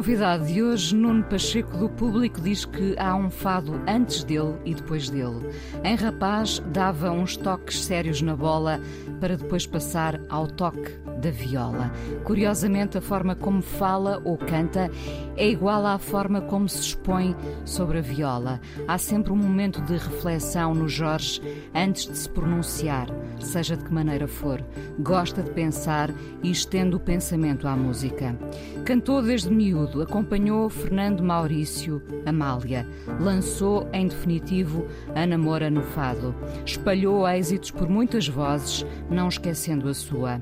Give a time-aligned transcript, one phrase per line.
[0.00, 4.74] Convidado de hoje, Nuno Pacheco do Público diz que há um fado antes dele e
[4.74, 5.46] depois dele.
[5.84, 8.80] Em rapaz, dava uns toques sérios na bola
[9.20, 11.92] para depois passar ao toque da viola.
[12.24, 14.90] Curiosamente, a forma como fala ou canta
[15.36, 18.60] é igual à forma como se expõe sobre a viola.
[18.88, 21.40] Há sempre um momento de reflexão no Jorge
[21.74, 23.06] antes de se pronunciar,
[23.38, 24.64] seja de que maneira for.
[24.98, 26.10] Gosta de pensar
[26.42, 28.36] e estende o pensamento à música.
[28.84, 32.86] Cantou desde miúdo, acompanhou Fernando Maurício Amália,
[33.20, 36.34] lançou em definitivo a Namora no Fado,
[36.64, 40.40] espalhou êxitos por muitas vozes, não esquecendo a sua.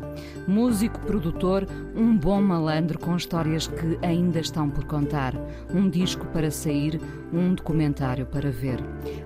[0.69, 1.67] Músico, produtor,
[1.97, 5.33] um bom malandro com histórias que ainda estão por contar,
[5.73, 7.01] um disco para sair,
[7.33, 8.79] um documentário para ver.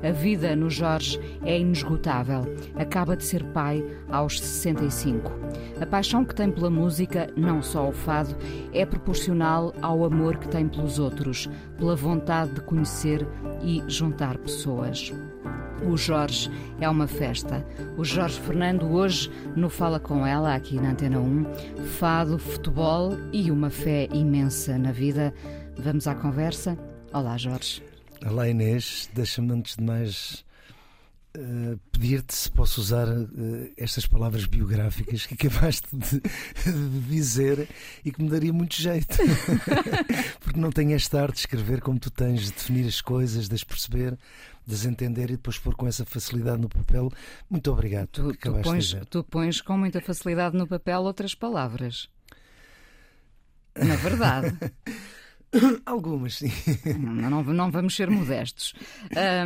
[0.08, 2.42] A vida no Jorge é inesgotável.
[2.76, 5.32] Acaba de ser pai aos 65.
[5.80, 8.36] A paixão que tem pela música, não só o fado,
[8.72, 13.26] é proporcional ao amor que tem pelos outros, pela vontade de conhecer
[13.64, 15.12] e juntar pessoas.
[15.86, 17.66] O Jorge é uma festa.
[17.96, 23.50] O Jorge Fernando hoje no Fala Com Ela, aqui na Antena 1, fado, futebol e
[23.50, 25.34] uma fé imensa na vida.
[25.76, 26.78] Vamos à conversa?
[27.12, 27.82] Olá, Jorge.
[28.24, 29.10] Olá, Inês.
[29.12, 30.44] Deixa-me antes de mais
[31.34, 37.66] Uh, pedir-te se posso usar uh, estas palavras biográficas que acabaste de, de, dizer
[38.04, 39.16] e que me daria muito jeito.
[40.40, 43.54] Porque não tenho esta arte de escrever como tu tens, de definir as coisas, de
[43.54, 44.18] as perceber,
[44.66, 47.10] de as entender e depois pôr com essa facilidade no papel.
[47.48, 48.08] Muito obrigado.
[48.08, 52.10] Tu, tu, pões, tu pões com muita facilidade no papel outras palavras.
[53.74, 54.54] Na verdade.
[55.84, 56.52] Algumas, sim.
[56.98, 58.74] Não, não, não, vamos ser modestos.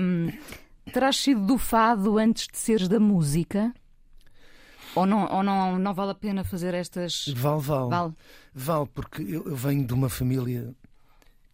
[0.00, 0.32] Um,
[0.92, 3.72] terás sido do fado antes de seres da música?
[4.94, 7.26] Ou não, ou não, não vale a pena fazer estas.
[7.36, 7.90] Vale, vale.
[7.90, 8.14] Vale,
[8.54, 10.74] vale porque eu, eu venho de uma família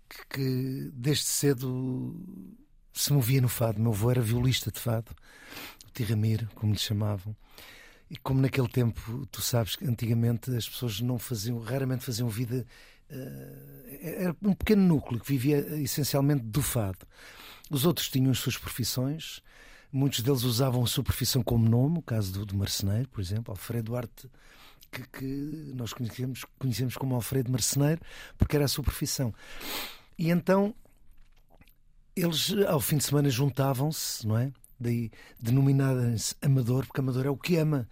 [0.09, 2.15] que, que, desde cedo
[2.93, 3.81] se movia no fado.
[3.81, 5.11] Meu avô era violista de fado,
[5.87, 7.35] o Tirramiro, como lhe chamavam.
[8.09, 12.67] E como naquele tempo, tu sabes que antigamente as pessoas não faziam, raramente faziam vida.
[13.11, 17.07] Uh, era um pequeno núcleo que vivia essencialmente do fado.
[17.73, 19.43] Os outros tinham as suas profissões,
[19.91, 23.51] muitos deles usavam a sua profissão como nome, o caso do, do marceneiro, por exemplo,
[23.51, 24.31] Alfredo Duarte,
[24.91, 28.03] que, que nós conhecemos, conhecemos como Alfredo Marceneiro,
[28.37, 29.33] porque era a sua profissão.
[30.19, 30.75] E então
[32.15, 34.53] eles ao fim de semana juntavam-se, não é?
[34.79, 35.11] Daí
[35.41, 37.89] denominaram-se amador, porque amador é o que ama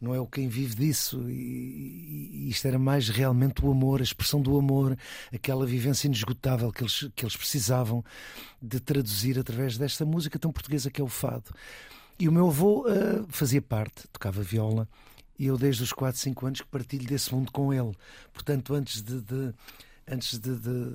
[0.00, 1.28] não é o quem vive disso.
[1.28, 4.96] E, e, isto era mais realmente o amor, a expressão do amor,
[5.32, 8.04] aquela vivência inesgotável que eles, que eles precisavam
[8.62, 11.54] de traduzir através desta música tão portuguesa que é o fado.
[12.18, 14.88] E o meu avô uh, fazia parte, tocava viola,
[15.38, 17.92] e eu desde os 4, 5 anos que partilho desse mundo com ele.
[18.32, 19.54] Portanto, antes de, de
[20.06, 20.90] antes de, de,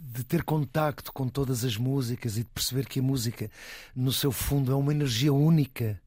[0.00, 3.50] de ter contacto com todas as músicas e de perceber que a música,
[3.94, 6.00] no seu fundo, é uma energia única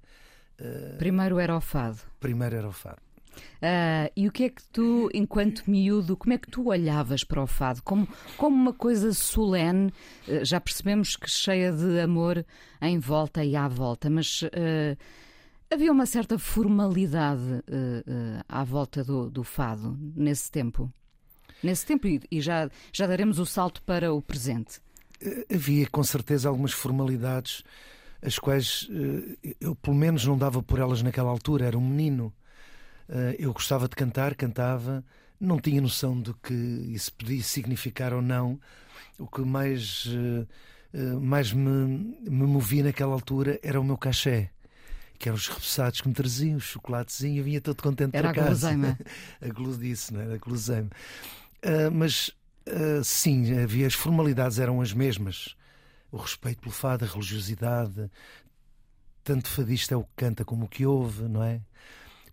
[0.98, 2.00] Primeiro era o fado.
[2.20, 3.08] Primeiro era o fado.
[3.58, 7.42] Uh, e o que é que tu, enquanto miúdo, como é que tu olhavas para
[7.42, 7.82] o fado?
[7.84, 9.92] Como, como uma coisa solene,
[10.28, 12.46] uh, já percebemos que cheia de amor
[12.82, 14.98] em volta e à volta, mas uh,
[15.72, 17.64] havia uma certa formalidade
[18.48, 20.92] à volta do, do, fado nesse tempo.
[21.62, 24.80] Nesse tempo, e, e já, já daremos o salto para o presente.
[25.52, 27.64] Havia com certeza algumas formalidades
[28.22, 31.66] as quais eh, eu, pelo menos, não dava por elas naquela altura.
[31.66, 32.34] Era um menino.
[33.10, 35.04] Eh, eu gostava de cantar, cantava,
[35.40, 38.60] não tinha noção do que isso podia significar ou não.
[39.18, 40.08] O que mais,
[40.94, 44.50] eh, mais me, me movia naquela altura era o meu cachê
[45.20, 48.44] que eram os repousados que me traziam, o chocolatezinho, eu vinha todo contente era para
[48.44, 48.70] casa.
[49.42, 50.22] Era a guloseima.
[50.22, 50.36] era?
[50.36, 50.90] A guloseima.
[51.66, 52.30] Uh, mas,
[52.68, 55.57] uh, sim, havia as formalidades, eram as mesmas
[56.12, 58.10] o respeito pelo fado, a religiosidade.
[59.24, 61.62] Tanto fadista é o que canta como o que ouve, não é?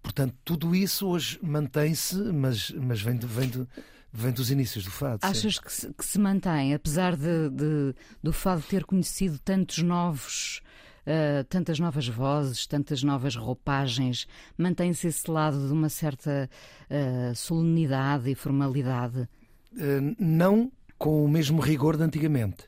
[0.03, 3.67] Portanto, tudo isso hoje mantém-se, mas, mas vem, de, vem, de,
[4.13, 5.21] vem dos inícios do fado.
[5.23, 10.63] Achas que se, que se, mantém, apesar de, de, do fado ter conhecido tantos novos
[11.05, 14.27] uh, tantas novas vozes, tantas novas roupagens,
[14.57, 16.49] mantém-se esse lado de uma certa
[16.91, 19.29] uh, solenidade e formalidade?
[19.73, 22.65] Uh, não com o mesmo rigor de antigamente.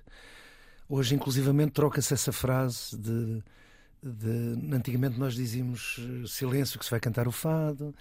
[0.89, 3.43] Hoje, inclusivamente, troca-se essa frase de,
[4.03, 4.75] de.
[4.75, 5.99] Antigamente nós dizíamos
[6.29, 7.95] silêncio que se vai cantar o fado.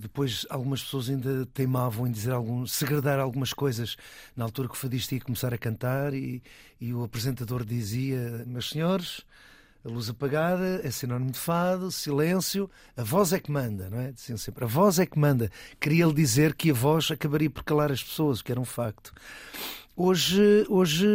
[0.00, 3.96] Depois algumas pessoas ainda teimavam em dizer algum, segredar algumas coisas
[4.34, 6.42] na altura que o fadista ia começar a cantar e,
[6.80, 9.24] e o apresentador dizia, meus senhores,
[9.84, 14.10] a luz apagada é sinónimo de fado, silêncio, a voz é que manda, não é?
[14.10, 15.50] Diziam sempre, a voz é que manda.
[15.78, 18.64] Queria ele dizer que a voz acabaria por calar as pessoas, o que era um
[18.64, 19.12] facto.
[20.02, 21.06] Hoje, hoje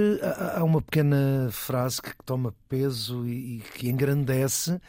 [0.55, 4.79] há uma pequena frase que toma peso e, e que engrandece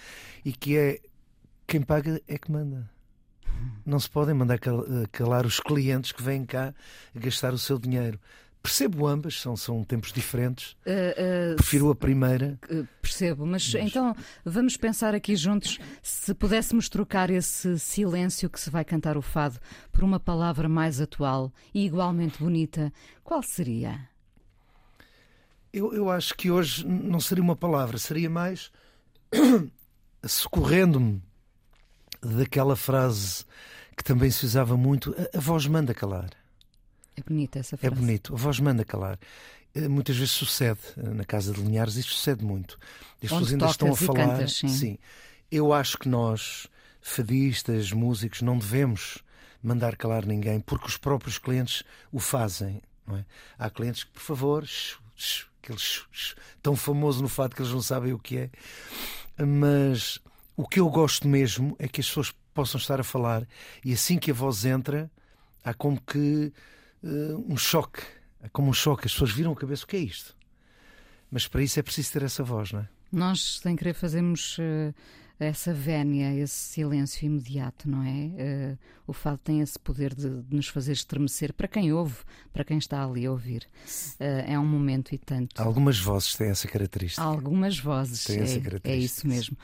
[0.44, 1.00] e que é
[1.66, 2.90] quem paga é que manda.
[3.86, 4.58] Não se podem mandar
[5.10, 6.74] calar os clientes que vêm cá
[7.14, 8.20] gastar o seu dinheiro.
[8.66, 10.72] Percebo ambas, são, são tempos diferentes.
[10.84, 12.58] Uh, uh, Prefiro a primeira.
[12.68, 14.12] Uh, percebo, mas, mas, então
[14.44, 19.60] vamos pensar aqui juntos se pudéssemos trocar esse silêncio que se vai cantar o fado
[19.92, 22.92] por uma palavra mais atual e igualmente bonita,
[23.22, 24.00] qual seria?
[25.72, 28.72] Eu, eu acho que hoje não seria uma palavra, seria mais
[30.26, 31.22] socorrendo-me
[32.20, 33.44] daquela frase
[33.96, 36.30] que também se usava muito: a, a voz manda calar.
[37.16, 37.94] É bonita essa frase.
[37.94, 38.34] É bonito.
[38.34, 39.18] A voz manda calar.
[39.74, 42.78] Eh, muitas vezes sucede eh, na casa de Linhares, isto sucede muito.
[43.14, 44.26] As pessoas ainda estão a falar.
[44.26, 44.68] Cantas, sim.
[44.68, 44.98] sim.
[45.50, 46.66] Eu acho que nós,
[47.00, 49.22] fadistas, músicos, não devemos
[49.62, 51.82] mandar calar ninguém porque os próprios clientes
[52.12, 52.82] o fazem.
[53.12, 53.24] É?
[53.58, 54.64] Há clientes que, por favor,
[55.62, 58.50] aqueles tão famoso no fato que eles não sabem o que é.
[59.44, 60.18] Mas
[60.56, 63.46] o que eu gosto mesmo é que as pessoas possam estar a falar
[63.84, 65.10] e assim que a voz entra,
[65.62, 66.52] há como que
[67.02, 68.02] uh, um choque.
[68.42, 69.06] É como um choque.
[69.06, 70.36] As pessoas viram a cabeça: o que é isto?
[71.30, 72.88] Mas para isso é preciso ter essa voz, não é?
[73.10, 74.94] Nós, sem querer, fazemos uh,
[75.38, 78.10] essa vénia, esse silêncio imediato, não é?
[78.10, 82.16] Uh, o fado tem esse poder de, de, nos fazer estremecer para quem ouve,
[82.52, 83.68] para quem está ali a ouvir.
[84.18, 85.60] é um momento e tanto.
[85.60, 87.22] Algumas vozes têm essa característica.
[87.22, 88.88] Algumas vozes, têm é, essa característica.
[88.90, 89.56] é isso mesmo.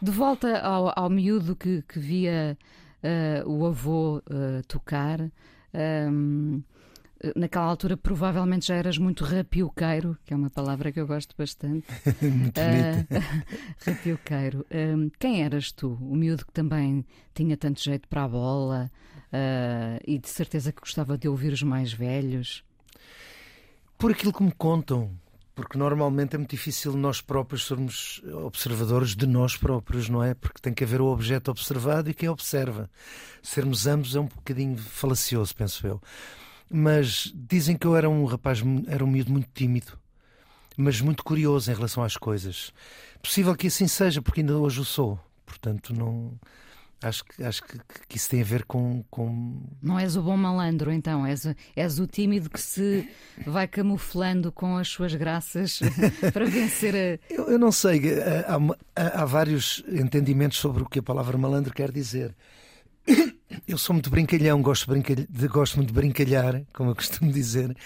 [0.00, 2.56] De volta ao, ao miúdo que, que via
[3.44, 4.22] o avô
[4.66, 5.20] tocar.
[5.76, 6.62] Um,
[7.34, 11.86] naquela altura provavelmente já eras muito rapioqueiro, que é uma palavra que eu gosto bastante.
[12.22, 14.66] muito uh, rapioqueiro.
[14.70, 15.98] Um, quem eras tu?
[16.00, 18.90] O miúdo que também tinha tanto jeito para a bola
[19.32, 22.64] uh, e de certeza que gostava de ouvir os mais velhos?
[23.98, 25.10] Por aquilo que me contam.
[25.56, 30.34] Porque normalmente é muito difícil nós próprios sermos observadores de nós próprios, não é?
[30.34, 32.88] Porque tem que haver o objeto observado e quem observa.
[33.42, 36.00] Sermos ambos é um bocadinho falacioso, penso eu
[36.70, 39.92] mas dizem que eu era um rapaz, era um miúdo muito tímido,
[40.76, 42.72] mas muito curioso em relação às coisas.
[43.22, 45.18] Possível que assim seja, porque ainda hoje o sou.
[45.44, 46.38] Portanto, não.
[47.06, 49.62] Acho que, acho que, que isso tem a ver com, com.
[49.82, 51.26] Não és o bom malandro, então.
[51.26, 53.08] És, és o tímido que se
[53.46, 55.80] vai camuflando com as suas graças
[56.32, 57.32] para vencer a.
[57.32, 58.02] Eu, eu não sei.
[58.46, 58.56] Há,
[58.96, 62.34] há, há vários entendimentos sobre o que a palavra malandro quer dizer.
[63.66, 67.76] Eu sou muito brincalhão, gosto, de, gosto muito de brincalhar, como eu costumo dizer,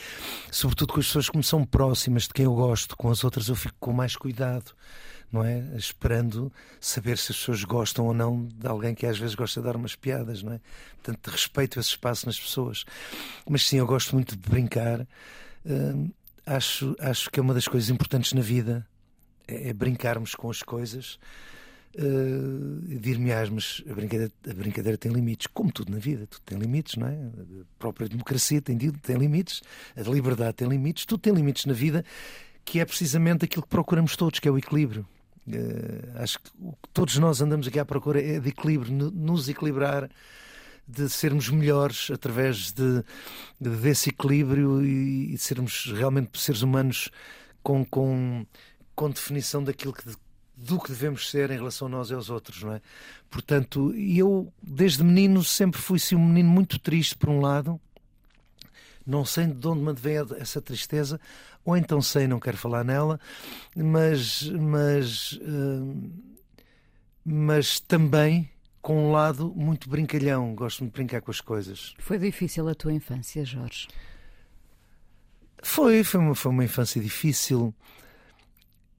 [0.50, 3.48] sobretudo com as pessoas que me são próximas, de quem eu gosto, com as outras
[3.48, 4.72] eu fico com mais cuidado,
[5.32, 5.64] não é?
[5.76, 9.66] Esperando saber se as pessoas gostam ou não de alguém que às vezes gosta de
[9.66, 10.60] dar umas piadas, não é?
[11.02, 12.84] Portanto, respeito esse espaço nas pessoas.
[13.48, 15.06] Mas sim, eu gosto muito de brincar.
[15.64, 16.10] Hum,
[16.46, 18.86] acho, acho que é uma das coisas importantes na vida,
[19.46, 21.18] é, é brincarmos com as coisas
[21.96, 26.58] uh, dir-me-ás, mas a brincadeira, a brincadeira tem limites, como tudo na vida, tudo tem
[26.58, 27.14] limites, não é?
[27.14, 29.62] A própria democracia tem, tem limites,
[29.96, 32.04] a liberdade tem limites, tudo tem limites na vida,
[32.64, 35.06] que é precisamente aquilo que procuramos todos, que é o equilíbrio.
[35.48, 36.50] Uh, acho que
[36.92, 40.08] todos nós andamos aqui à procura é de equilíbrio, nos equilibrar,
[40.86, 43.04] de sermos melhores através de,
[43.60, 47.10] de desse equilíbrio e, e sermos realmente seres humanos
[47.62, 48.44] com, com,
[48.94, 50.04] com definição daquilo que
[50.62, 52.82] do que devemos ser em relação a nós e aos outros, não é?
[53.30, 57.80] Portanto, eu desde menino sempre fui assim, um menino muito triste por um lado,
[59.06, 61.18] não sei de onde me vem essa tristeza,
[61.64, 63.20] ou então sei, não quero falar nela,
[63.76, 66.10] mas mas uh,
[67.24, 68.50] mas também
[68.82, 71.94] com um lado muito brincalhão, gosto de brincar com as coisas.
[71.98, 73.88] Foi difícil a tua infância, Jorge?
[75.62, 77.74] Foi, foi uma, foi uma infância difícil.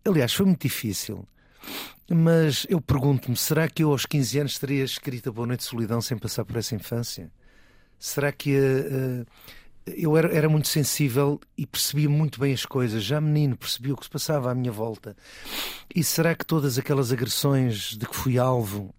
[0.06, 1.28] Aliás, foi muito difícil.
[2.10, 5.66] Mas eu pergunto-me: será que eu aos 15 anos teria escrito a Boa Noite de
[5.66, 7.32] Solidão sem passar por essa infância?
[7.98, 9.26] Será que a,
[9.86, 13.04] eu era, era, muito sensível e percebia muito bem as coisas.
[13.04, 15.16] Já menino, percebia o que se passava à minha volta.
[15.94, 18.94] E será que todas aquelas agressões de que fui alvo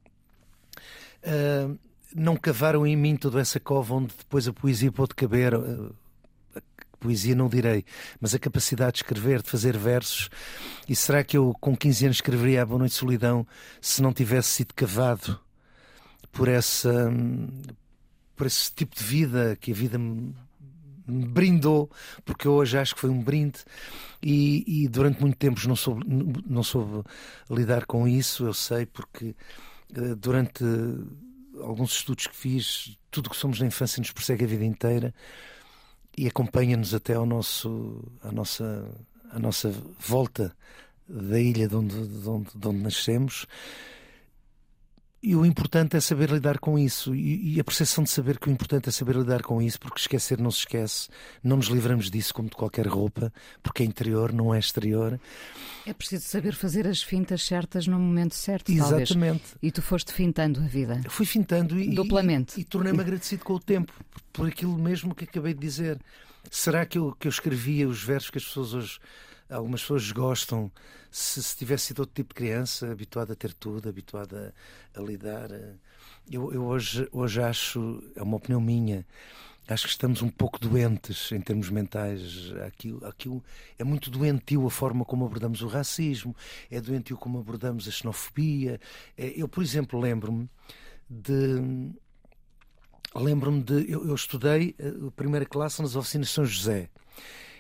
[1.25, 1.79] uh,
[2.15, 5.55] não cavaram em mim toda essa cova onde depois a poesia pode caber?
[5.55, 5.95] Uh,
[7.03, 7.85] poesia não direi,
[8.21, 10.31] mas a capacidade de escrever, de fazer versos.
[10.89, 13.47] E será que eu com 15 anos escreveria a Boa Noite Solidão
[13.81, 15.39] se não tivesse sido cavado
[16.31, 17.13] por essa
[18.37, 20.35] por esse tipo de vida que a vida me
[21.13, 21.91] brindou,
[22.25, 23.61] porque eu hoje acho que foi um brinde
[24.23, 26.05] e, e durante muito tempo não soube,
[26.47, 27.03] não soube
[27.51, 29.35] lidar com isso, eu sei, porque
[29.97, 30.65] uh, durante
[31.61, 35.15] alguns estudos que fiz, tudo que somos na infância nos persegue a vida inteira
[36.17, 38.89] e acompanha-nos até ao nosso, à nossa,
[39.31, 40.55] à nossa volta
[41.09, 43.47] da ilha de onde, de onde, de onde nascemos.
[45.23, 47.15] E o importante é saber lidar com isso.
[47.15, 50.01] E, e, a percepção de saber que o importante é saber lidar com isso, porque
[50.01, 51.09] esquecer não se esquece.
[51.45, 55.21] Não nos livramos disso como de qualquer roupa, porque é interior, não é exterior.
[55.87, 59.15] É preciso saber fazer as fintas certas no momento certo, Exatamente.
[59.15, 59.57] Talvez.
[59.63, 61.01] E tu foste fintando a vida.
[61.05, 62.59] Eu fui fintando e, Duplamente.
[62.59, 63.93] E, e tornei-me agradecido com o tempo,
[64.33, 66.01] por aquilo mesmo que acabei de dizer.
[66.51, 68.99] Será que eu, que eu escrevia os versos que as pessoas hoje
[69.53, 70.71] algumas pessoas gostam
[71.11, 74.55] se, se tivesse sido outro tipo de criança, habituada a ter tudo, habituada
[74.95, 75.51] a, lidar.
[75.51, 75.75] Eh,
[76.31, 79.07] eu, eu, hoje, hoje acho, é uma opinião minha,
[79.69, 82.53] acho que estamos um pouco doentes em termos mentais.
[82.67, 83.45] Aquilo, aquilo
[83.79, 86.35] é muito doentio a forma como abordamos o racismo,
[86.71, 88.81] é doentio como abordamos a xenofobia.
[89.17, 90.49] É, eu, por exemplo, lembro-me
[91.09, 91.93] de.
[93.15, 93.93] Lembro-me de.
[93.93, 94.75] Eu, eu estudei
[95.07, 96.89] a primeira classe nas oficinas de São José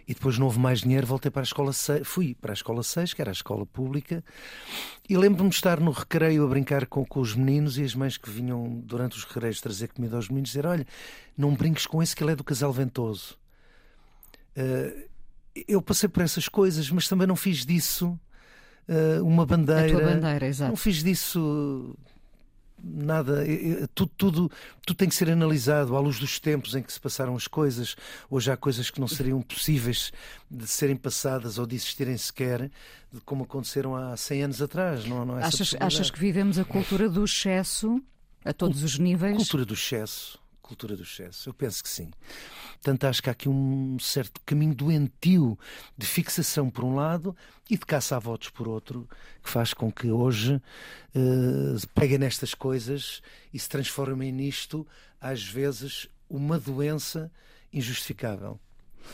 [0.06, 2.82] e depois não houve mais dinheiro, voltei para a escola 6, fui para a escola
[2.82, 4.25] 6, que era a escola pública,
[5.09, 8.16] e lembro-me de estar no recreio a brincar com, com os meninos e as mães
[8.16, 10.87] que vinham durante os recreios trazer comida aos meninos dizer: Olha,
[11.37, 13.38] não brinques com esse que ele é do casal ventoso.
[14.56, 15.09] Uh,
[15.68, 18.18] eu passei por essas coisas, mas também não fiz disso
[18.88, 19.87] uh, uma bandeira.
[19.87, 20.71] A tua bandeira, exato.
[20.71, 21.97] Não fiz disso
[22.82, 23.44] nada,
[23.94, 24.50] tudo, tudo,
[24.84, 27.94] tudo tem que ser analisado à luz dos tempos em que se passaram as coisas.
[28.28, 30.12] Hoje há coisas que não seriam possíveis
[30.50, 32.70] de serem passadas ou de existirem sequer,
[33.24, 35.04] como aconteceram há 100 anos atrás.
[35.04, 38.02] Não, não achas, achas que vivemos a cultura do excesso
[38.44, 39.36] a todos os níveis?
[39.36, 41.49] Cultura do excesso cultura do excesso?
[41.49, 42.11] Eu penso que sim.
[42.75, 45.59] Portanto, acho que há aqui um certo caminho doentio
[45.97, 47.37] de fixação por um lado
[47.69, 49.09] e de caça a votos por outro,
[49.42, 54.87] que faz com que hoje uh, peguem nestas coisas e se transformem nisto,
[55.21, 57.31] às vezes, uma doença
[57.73, 58.59] injustificável.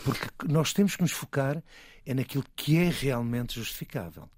[0.05, 1.63] Porque nós temos que nos focar
[2.05, 4.29] é naquilo que é realmente justificável.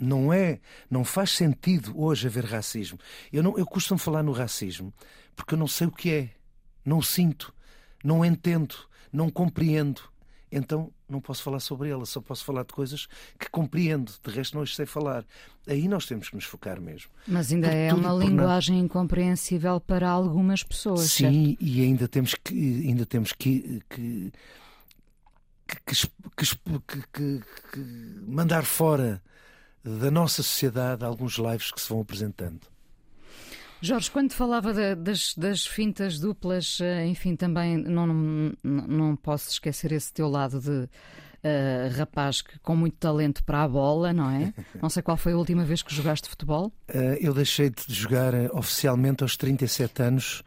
[0.00, 2.98] Não é, não faz sentido hoje haver racismo.
[3.30, 4.92] Eu, não, eu costumo falar no racismo
[5.36, 6.30] porque eu não sei o que é,
[6.84, 7.54] não sinto,
[8.04, 8.74] não entendo,
[9.12, 10.02] não compreendo.
[10.52, 13.06] Então não posso falar sobre ela, só posso falar de coisas
[13.38, 15.24] que compreendo, de resto não as sei falar.
[15.66, 17.10] Aí nós temos que nos focar mesmo.
[17.26, 21.10] Mas ainda é uma linguagem incompreensível para algumas pessoas.
[21.10, 21.62] Sim, certo?
[21.62, 22.54] e ainda temos que,
[22.86, 24.32] ainda temos que, que,
[25.66, 27.42] que,
[27.72, 27.84] que
[28.26, 29.22] mandar fora
[29.84, 32.60] da nossa sociedade alguns lives que se vão apresentando.
[33.82, 39.48] Jorge, quando falava de, das, das fintas duplas, eh, enfim, também não, não, não posso
[39.48, 44.28] esquecer esse teu lado de uh, rapaz que, com muito talento para a bola, não
[44.30, 44.52] é?
[44.80, 46.72] Não sei qual foi a última vez que jogaste futebol.
[46.88, 50.42] Uh, eu deixei de jogar oficialmente aos 37 anos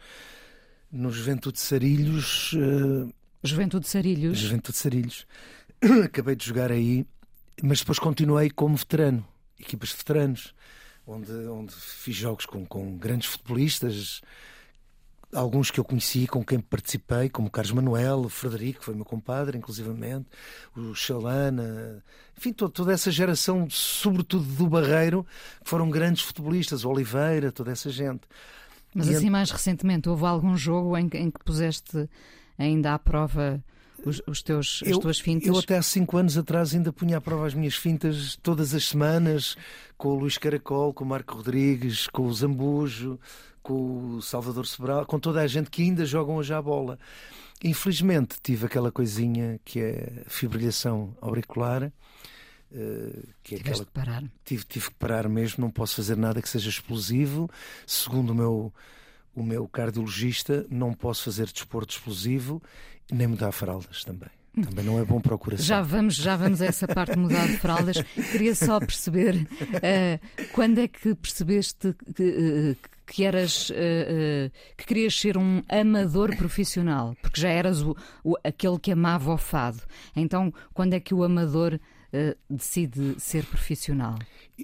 [0.92, 2.54] no Juventude de Sarilhos.
[2.54, 3.12] Uh...
[3.44, 4.38] Juventude de Sarilhos?
[4.38, 5.28] Juventude de Sarilhos.
[6.06, 7.06] Acabei de jogar aí,
[7.62, 9.26] mas depois continuei como veterano,
[9.60, 10.54] equipas de veteranos
[11.06, 14.22] onde, onde fiz jogos com, com grandes futebolistas,
[15.34, 18.96] alguns que eu conheci, com quem participei, como o Carlos Manuel, o Frederico, que foi
[18.96, 20.28] meu compadre, inclusivamente,
[20.76, 22.04] o Chalana,
[22.38, 25.26] enfim, toda, toda essa geração, sobretudo do Barreiro,
[25.64, 28.22] que foram grandes futebolistas, o Oliveira, toda essa gente.
[28.94, 32.08] Mas e assim, mais recentemente, houve algum jogo em, em que puseste
[32.58, 33.64] ainda à prova
[34.10, 35.48] os, os teus, as eu, tuas fintas?
[35.48, 38.86] Eu até há cinco anos atrás ainda punha à prova as minhas fintas todas as
[38.86, 39.56] semanas,
[39.98, 43.20] com o Luís Caracol, com o Marco Rodrigues, com o Zambujo,
[43.62, 47.00] com o Salvador Sobral, com toda a gente que ainda jogam hoje à bola.
[47.64, 51.92] Infelizmente tive aquela coisinha que é fibrilhação auricular.
[52.72, 53.86] Uh, que é aquela...
[53.86, 54.24] que parar.
[54.44, 57.50] Tive, tive que parar mesmo, não posso fazer nada que seja explosivo.
[57.88, 58.74] Segundo o meu,
[59.36, 62.62] o meu cardiologista, não posso fazer desporto explosivo
[63.12, 64.30] nem mudar fraldas também.
[64.62, 65.66] Também não é bom para o coração.
[65.66, 67.98] Já vamos, já vamos a essa parte mudar de fraldas.
[68.32, 74.86] Queria só perceber uh, quando é que percebeste que, uh, que eras uh, uh, que
[74.86, 79.82] querias ser um amador profissional, porque já eras o, o, aquele que amava o fado.
[80.16, 81.74] Então, quando é que o amador
[82.14, 84.20] uh, decide ser profissional?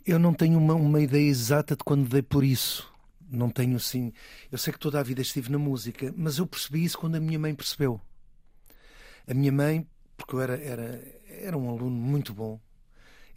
[0.05, 2.87] Eu não tenho uma, uma ideia exata de quando dei por isso.
[3.29, 4.11] Não tenho assim.
[4.51, 7.19] Eu sei que toda a vida estive na música, mas eu percebi isso quando a
[7.19, 8.01] minha mãe percebeu.
[9.27, 12.59] A minha mãe, porque eu era, era, era um aluno muito bom,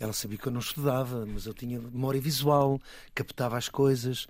[0.02, 2.80] ela sabia que eu não estudava, mas eu tinha memória visual,
[3.14, 4.26] captava as coisas.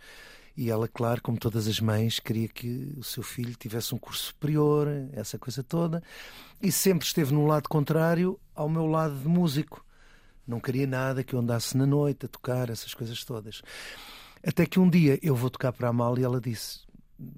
[0.55, 4.27] E ela, claro, como todas as mães, queria que o seu filho tivesse um curso
[4.27, 6.03] superior, essa coisa toda.
[6.61, 9.83] E sempre esteve no lado contrário ao meu lado de músico.
[10.47, 13.63] Não queria nada que eu andasse na noite a tocar, essas coisas todas.
[14.45, 16.81] Até que um dia eu vou tocar para a Amália e ela disse: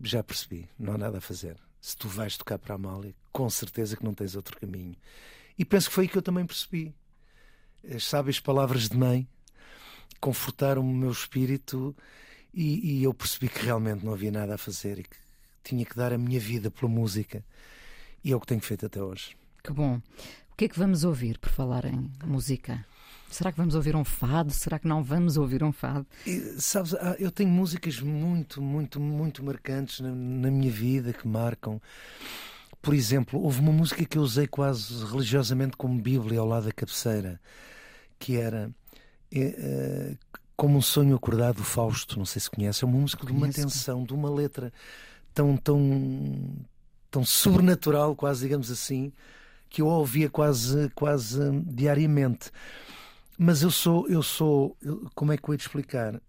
[0.03, 1.57] Já percebi, não há nada a fazer.
[1.81, 4.97] Se tu vais tocar para a Amália, com certeza que não tens outro caminho.
[5.59, 6.95] E penso que foi aí que eu também percebi
[7.93, 9.29] as sábias palavras de mãe
[10.21, 11.95] confortaram o meu espírito
[12.53, 15.17] e, e, eu percebi que realmente não havia nada a fazer e que
[15.63, 17.45] tinha que dar a minha vida pela música.
[18.23, 19.37] E é o que tenho feito até hoje.
[19.63, 19.97] Que bom.
[20.51, 22.87] O que é que vamos ouvir por falar em música?
[23.35, 24.53] Será que vamos ouvir um fado?
[24.53, 26.07] Será que não vamos ouvir um fado?
[26.25, 31.83] E, sabes, eu tenho músicas muito, muito, muito marcantes na, na minha vida que marcam.
[32.81, 36.73] Por exemplo, houve uma música que eu usei quase religiosamente como Bíblia ao lado da
[36.73, 37.41] cabeceira
[38.21, 38.71] que era
[39.33, 40.15] é,
[40.57, 43.51] como um sonho acordado do Fausto, não sei se conhece, é uma música de uma
[43.51, 44.73] tensão, de uma letra
[45.35, 46.55] tão tão
[47.11, 49.13] tão sobrenatural, quase digamos assim,
[49.69, 52.53] que eu ouvia quase quase diariamente.
[53.39, 56.21] Mas eu sou eu sou, eu, como é que eu ia te explicar?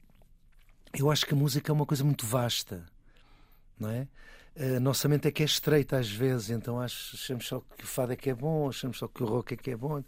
[0.98, 2.86] Eu acho que a música é uma coisa muito vasta,
[3.80, 4.08] não é?
[4.78, 8.14] A nossa mente é que é estreita às vezes, então achamos só que o fado
[8.14, 10.02] é que é bom, achamos só que o rock é que é bom.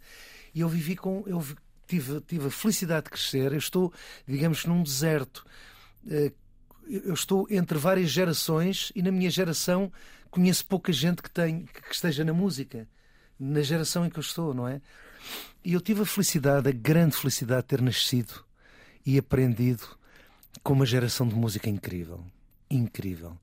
[0.54, 1.44] E eu vivi com, eu
[1.88, 3.52] tive, tive a felicidade de crescer.
[3.52, 3.92] Eu estou,
[4.26, 5.44] digamos, num deserto.
[6.08, 6.32] Eh,
[6.86, 9.92] eu estou entre várias gerações e na minha geração
[10.30, 12.86] conheço pouca gente que, tem, que esteja na música.
[13.38, 14.80] Na geração em que eu estou, não é?
[15.68, 18.42] E eu tive a felicidade, a grande felicidade de ter nascido
[19.04, 19.82] e aprendido
[20.62, 22.24] com uma geração de música incrível.
[22.70, 23.36] Incrível.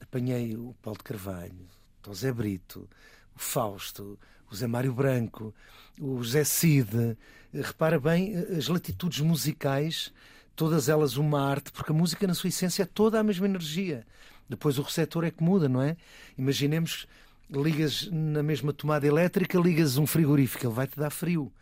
[0.00, 1.68] Apanhei o Paulo de Carvalho,
[2.02, 2.88] o José Brito,
[3.34, 4.18] o Fausto,
[4.50, 5.54] o Zé Mário Branco,
[6.00, 7.14] o José Cid.
[7.52, 10.10] Repara bem as latitudes musicais,
[10.54, 14.06] todas elas uma arte, porque a música, na sua essência, é toda a mesma energia.
[14.48, 15.98] Depois o receptor é que muda, não é?
[16.38, 17.06] Imaginemos,
[17.50, 21.52] ligas na mesma tomada elétrica, ligas um frigorífico, ele vai-te dar frio.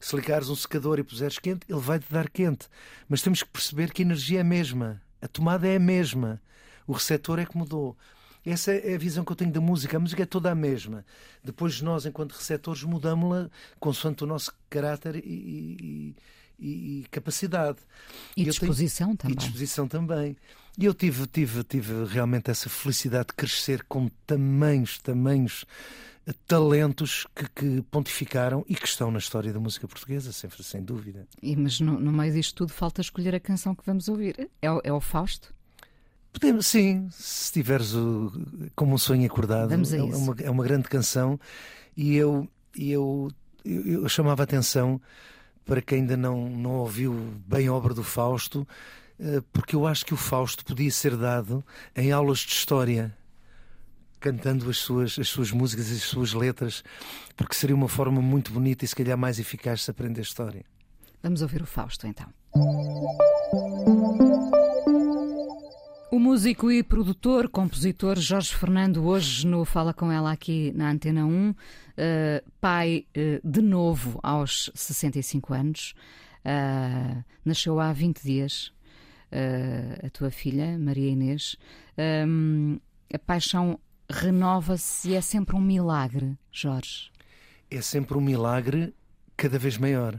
[0.00, 2.68] Se ligares um secador e puseres quente, ele vai-te dar quente.
[3.08, 5.00] Mas temos que perceber que a energia é a mesma.
[5.20, 6.40] A tomada é a mesma.
[6.86, 7.96] O receptor é que mudou.
[8.44, 9.96] Essa é a visão que eu tenho da música.
[9.96, 11.04] A música é toda a mesma.
[11.42, 15.20] Depois nós, enquanto receptores, mudamos-la consoante o nosso caráter e,
[15.80, 16.16] e,
[16.64, 17.78] e capacidade.
[18.36, 19.18] E, e disposição tenho...
[19.18, 19.34] também.
[19.34, 20.36] E disposição também.
[20.76, 25.64] E eu tive, tive, tive realmente essa felicidade de crescer com tamanhos, tamanhos
[26.26, 30.82] eh, talentos que, que, pontificaram e que estão na história da música portuguesa, sempre sem
[30.82, 31.28] dúvida.
[31.40, 34.50] E, mas no, no meio disto tudo falta escolher a canção que vamos ouvir.
[34.60, 35.54] É, é o Fausto?
[36.32, 38.32] Podemos, sim, se tiveres o,
[38.74, 40.18] como um sonho acordado, Vamos a é, isso.
[40.18, 41.38] uma, é uma grande canção
[41.96, 43.30] e eu, eu,
[43.64, 45.00] eu, eu chamava a atenção
[45.64, 47.12] para quem ainda não, não ouviu
[47.46, 48.66] bem a obra do Fausto,
[49.18, 53.16] eh, porque eu acho que o Fausto podia ser dado em aulas de história,
[54.20, 56.82] cantando as suas, as suas músicas e as suas letras,
[57.36, 60.64] porque seria uma forma muito bonita e se calhar mais eficaz de aprender história.
[61.22, 62.28] Vamos ouvir o Fausto então.
[66.14, 71.26] O músico e produtor, compositor Jorge Fernando, hoje no Fala Com Ela aqui na Antena
[71.26, 71.54] 1, uh,
[72.60, 75.92] pai uh, de novo aos 65 anos,
[76.44, 78.72] uh, nasceu há 20 dias
[80.06, 81.56] a tua filha, Maria Inês.
[81.98, 82.78] Um,
[83.12, 87.10] a paixão renova-se e é sempre um milagre, Jorge.
[87.68, 88.94] É sempre um milagre
[89.36, 90.16] cada vez maior.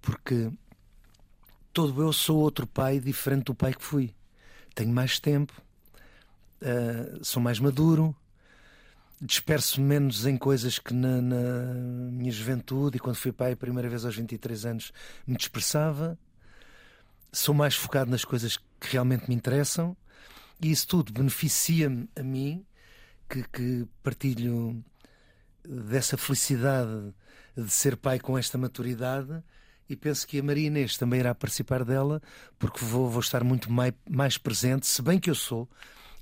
[0.00, 0.48] Porque
[1.72, 4.14] todo eu sou outro pai diferente do pai que fui
[4.74, 5.52] tenho mais tempo,
[6.62, 8.14] uh, sou mais maduro,
[9.20, 11.74] disperso menos em coisas que na, na,
[12.12, 14.92] minha juventude e quando fui pai a primeira vez aos 23 anos
[15.26, 16.18] me dispersava.
[17.32, 19.96] Sou mais focado nas coisas que realmente me interessam
[20.60, 22.64] e isso tudo beneficia-me a mim,
[23.28, 24.84] que, que partilho
[25.66, 27.14] dessa felicidade
[27.56, 29.42] de ser pai com esta maturidade
[29.88, 32.22] e penso que a Maria Inês também irá participar dela,
[32.58, 35.68] porque vou, vou estar muito mais, mais presente, se bem que eu sou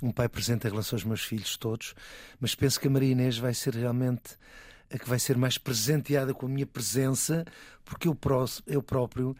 [0.03, 1.95] um pai presente em relação aos meus filhos todos,
[2.41, 4.37] mas penso que a Maria Inês vai ser realmente
[4.93, 7.45] a que vai ser mais presenteada com a minha presença,
[7.85, 8.19] porque eu,
[8.67, 9.37] eu próprio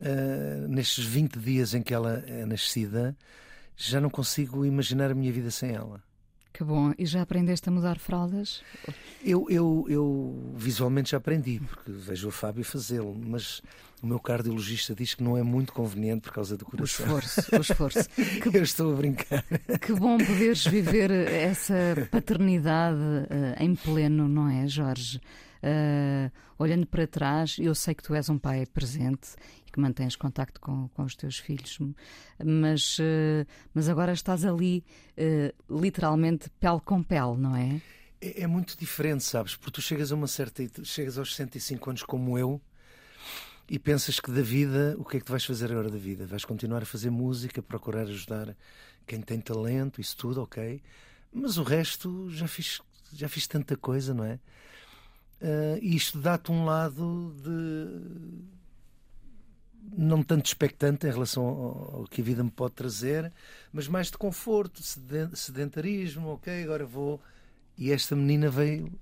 [0.00, 3.16] uh, nestes 20 dias em que ela é nascida,
[3.76, 6.02] já não consigo imaginar a minha vida sem ela.
[6.56, 6.94] Que bom.
[6.96, 8.62] E já aprendeste a mudar fraldas?
[9.22, 13.60] Eu, eu, eu visualmente já aprendi, porque vejo o Fábio fazê-lo, mas
[14.02, 17.14] o meu cardiologista diz que não é muito conveniente por causa do coração.
[17.14, 18.08] O esforço, o esforço.
[18.40, 18.56] Que...
[18.56, 19.44] Eu estou a brincar.
[19.82, 25.20] Que bom poderes viver essa paternidade uh, em pleno, não é, Jorge?
[25.62, 29.30] Uh, olhando para trás, eu sei que tu és um pai presente
[29.66, 31.78] e que mantens contacto com, com os teus filhos,
[32.44, 34.84] mas, uh, mas agora estás ali
[35.18, 37.80] uh, literalmente pele com pele, não é?
[38.20, 38.42] é?
[38.42, 38.46] é?
[38.46, 39.56] muito diferente, sabes?
[39.56, 42.60] Porque tu chegas a uma certa chegas aos 65 anos como eu
[43.68, 46.24] e pensas que da vida, o que é que tu vais fazer agora da vida?
[46.26, 48.56] Vais continuar a fazer música, procurar ajudar
[49.06, 50.80] quem tem talento, isso tudo, ok.
[51.32, 52.80] Mas o resto já fiz,
[53.12, 54.38] já fiz tanta coisa, não é?
[55.40, 58.56] Uh, isto dá-te um lado de
[59.96, 63.32] não tanto expectante em relação ao, que a vida me pode trazer,
[63.72, 64.82] mas mais de conforto,
[65.34, 67.20] sedentarismo, ok, agora vou.
[67.78, 68.92] E esta menina veio,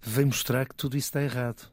[0.00, 1.68] veio mostrar que tudo isso está errado,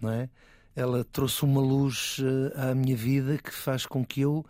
[0.00, 0.28] não é?
[0.74, 4.46] Ela trouxe uma luz uh, à minha vida que faz com que eu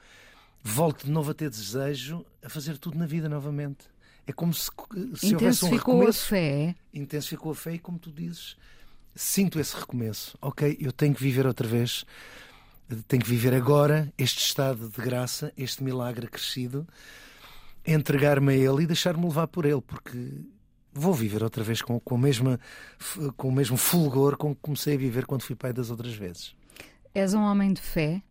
[0.62, 3.86] volte de novo a ter desejo a fazer tudo na vida novamente.
[4.30, 4.70] É como se,
[5.16, 6.26] se houvesse um recomeço.
[6.26, 6.76] a fé.
[6.94, 8.56] Intensificou a fé e, como tu dizes,
[9.12, 10.38] sinto esse recomeço.
[10.40, 12.04] Ok, eu tenho que viver outra vez,
[13.08, 16.86] tenho que viver agora este estado de graça, este milagre crescido,
[17.84, 20.16] entregar-me a ele e deixar-me levar por ele, porque
[20.92, 22.60] vou viver outra vez com, com, a mesma,
[23.36, 26.54] com o mesmo fulgor com que comecei a viver quando fui pai das outras vezes.
[27.12, 28.22] És um homem de fé?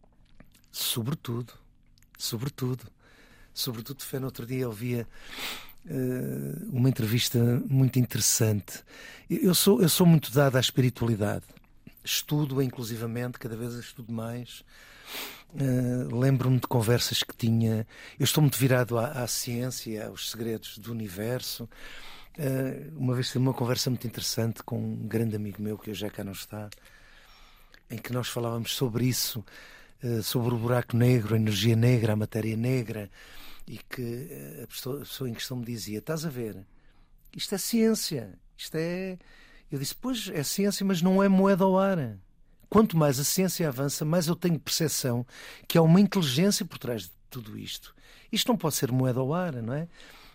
[0.71, 1.51] Sobretudo,
[2.17, 2.85] sobretudo.
[3.53, 4.19] Sobretudo de fé.
[4.19, 5.05] No outro dia eu via
[6.71, 8.83] uma entrevista muito interessante.
[9.29, 11.45] Eu sou, eu sou muito dado à espiritualidade.
[12.03, 14.63] Estudo inclusivamente, cada vez estudo mais.
[15.53, 17.87] Uh, Lembro-me de conversas que tinha.
[18.19, 21.67] Eu estou muito virado à, à ciência, aos segredos do universo.
[22.37, 26.01] Uh, uma vez tive uma conversa muito interessante com um grande amigo meu, que hoje
[26.01, 26.69] já cá não está,
[27.89, 29.43] em que nós falávamos sobre isso,
[30.03, 33.09] uh, sobre o buraco negro, a energia negra, a matéria negra,
[33.69, 36.65] e que eh, a pessoa, em questão me dizia: Estás a ver?
[37.36, 38.39] Isto é ciência.
[38.58, 39.19] Isto é.
[39.71, 42.17] Eu disse: Pois é ciência, mas não é moeda ao ar.
[42.67, 45.25] Quanto mais a ciência avança, mais eu tenho percepção
[45.67, 47.95] que há uma inteligência por trás de tudo isto.
[48.32, 49.88] Isto não pode ser moeda ao ar, não é?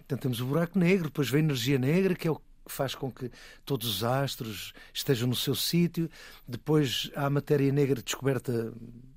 [0.06, 2.94] Então temos o buraco negro, depois vem a energia negra, que é o que faz
[2.94, 3.30] com que
[3.64, 6.08] todos os astros estejam no seu sítio.
[6.46, 8.72] Depois há a matéria negra descoberta,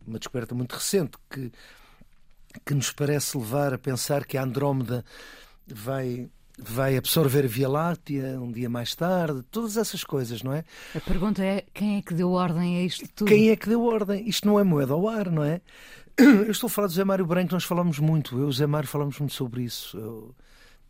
[0.06, 1.52] uma descoberta muito recente, que
[2.66, 5.04] que nos parece levar a pensar que a Andrómeda
[5.68, 10.64] vai vai absorver a Via Láctea um dia mais tarde, todas essas coisas, não é?
[10.96, 13.28] A pergunta é quem é que deu ordem a isto tudo?
[13.28, 14.28] Quem é que deu ordem?
[14.28, 15.62] Isto não é moeda ao ar, não é?
[16.18, 18.66] Eu estou a falar do Zé Mário Branco, nós falamos muito, eu e o Zé
[18.66, 19.96] Mário falamos muito sobre isso.
[19.98, 20.36] Eu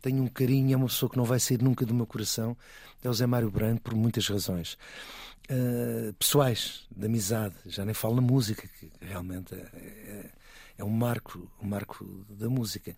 [0.00, 2.56] tenho um carinho, é uma pessoa que não vai sair nunca do meu coração,
[3.04, 4.78] é o Zé Mário Branco, por muitas razões.
[5.50, 10.30] Uh, pessoais, de amizade, já nem falo na música, que realmente é, é
[10.78, 12.96] é um marco, um marco da música.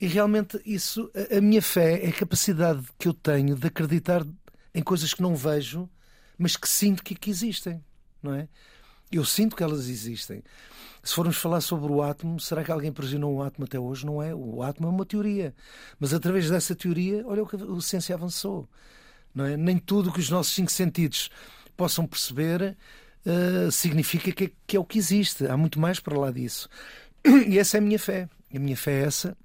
[0.00, 4.24] E realmente isso, a, a minha fé é a capacidade que eu tenho de acreditar
[4.72, 5.90] em coisas que não vejo,
[6.38, 7.84] mas que sinto que, que existem,
[8.22, 8.48] não é?
[9.12, 10.42] Eu sinto que elas existem.
[11.02, 14.06] Se formos falar sobre o átomo, será que alguém presionou o átomo até hoje?
[14.06, 14.32] Não é.
[14.34, 15.52] O átomo é uma teoria.
[15.98, 18.68] Mas através dessa teoria, olha o que a ciência avançou.
[19.34, 19.56] Não é?
[19.56, 21.28] Nem tudo que os nossos cinco sentidos
[21.76, 22.76] possam perceber
[23.26, 25.46] uh, significa que, que é o que existe.
[25.46, 26.68] Há muito mais para lá disso.
[27.48, 28.28] E essa é a minha fé.
[28.54, 29.36] A minha fé é essa.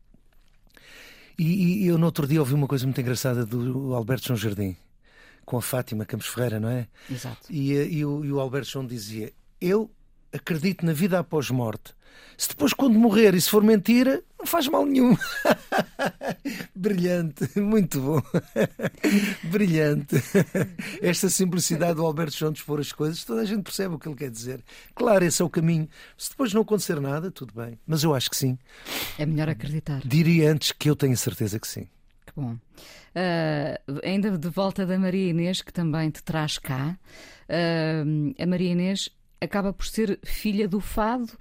[1.38, 4.76] E, e eu no outro dia ouvi uma coisa muito engraçada do Alberto João Jardim,
[5.46, 6.88] com a Fátima Campos Ferreira, não é?
[7.12, 7.52] Exato.
[7.52, 9.92] E, eh, e, o, e o Alberto João dizia: Eu
[10.36, 11.94] acredito na vida após morte.
[12.38, 15.16] Se depois, quando morrer, e se for mentira, não faz mal nenhum.
[16.76, 18.22] Brilhante, muito bom.
[19.50, 20.16] Brilhante.
[21.02, 24.08] Esta simplicidade do Alberto João de expor as coisas, toda a gente percebe o que
[24.08, 24.62] ele quer dizer.
[24.94, 25.88] Claro, esse é o caminho.
[26.18, 27.80] Se depois não acontecer nada, tudo bem.
[27.88, 28.58] Mas eu acho que sim.
[29.18, 30.02] É melhor acreditar.
[30.06, 31.88] Diria antes que eu tenho a certeza que sim.
[32.26, 32.52] Que bom.
[32.54, 36.98] Uh, ainda de volta da Maria Inês, que também te traz cá.
[37.48, 41.32] Uh, a Maria Inês acaba por ser filha do fado,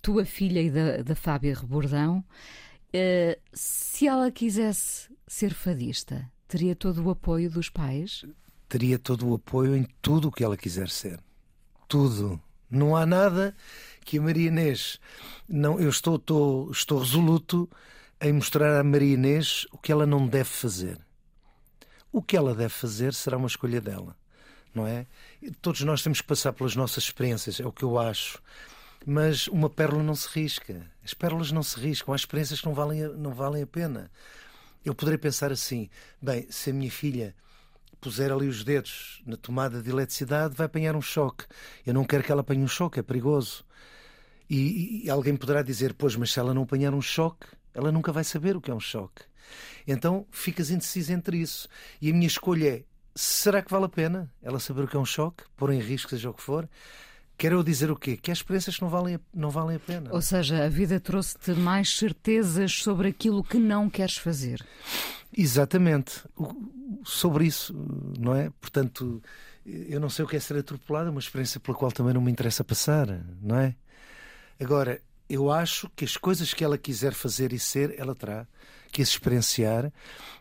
[0.00, 2.24] tua filha e da, da Fábia Rebordão.
[2.88, 8.24] Uh, se ela quisesse ser fadista, teria todo o apoio dos pais?
[8.68, 11.20] Teria todo o apoio em tudo o que ela quiser ser.
[11.86, 12.40] Tudo.
[12.70, 13.54] Não há nada
[14.04, 14.98] que a Maria Inês.
[15.48, 17.68] Não, eu estou, estou, estou resoluto
[18.20, 20.98] em mostrar à Maria Inês o que ela não deve fazer.
[22.12, 24.16] O que ela deve fazer será uma escolha dela,
[24.74, 25.06] não é?
[25.60, 28.42] Todos nós temos que passar pelas nossas experiências, é o que eu acho.
[29.06, 30.90] Mas uma pérola não se risca.
[31.04, 32.12] As pérolas não se riscam.
[32.12, 34.10] Há experiências que não valem, a, não valem a pena.
[34.84, 35.88] Eu poderia pensar assim:
[36.20, 37.34] bem, se a minha filha
[38.00, 41.44] puser ali os dedos na tomada de eletricidade, vai apanhar um choque.
[41.86, 43.64] Eu não quero que ela apanhe um choque, é perigoso.
[44.50, 48.12] E, e, alguém poderá dizer: pois, mas se ela não apanhar um choque, ela nunca
[48.12, 49.22] vai saber o que é um choque.
[49.86, 51.68] Então ficas indeciso entre isso.
[52.00, 52.84] E a minha escolha é:
[53.18, 56.10] será que vale a pena ela saber o que é um choque, pôr em risco,
[56.10, 56.68] seja o que for?
[57.36, 58.16] Quero eu dizer o quê?
[58.16, 60.10] Que há experiências que não valem, a, não valem a pena.
[60.12, 64.64] Ou seja, a vida trouxe-te mais certezas sobre aquilo que não queres fazer.
[65.36, 66.22] Exatamente.
[67.04, 67.74] Sobre isso,
[68.18, 68.50] não é?
[68.60, 69.20] Portanto,
[69.64, 72.20] eu não sei o que é ser atropelado, é uma experiência pela qual também não
[72.20, 73.06] me interessa passar,
[73.42, 73.74] não é?
[74.60, 78.46] Agora, eu acho que as coisas que ela quiser fazer e ser, ela terá
[78.98, 79.92] que as experienciar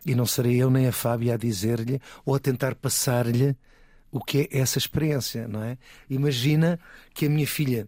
[0.03, 3.55] e não serei eu nem a Fábia a dizer-lhe ou a tentar passar-lhe
[4.11, 5.77] o que é essa experiência, não é?
[6.09, 6.79] Imagina
[7.13, 7.87] que a minha filha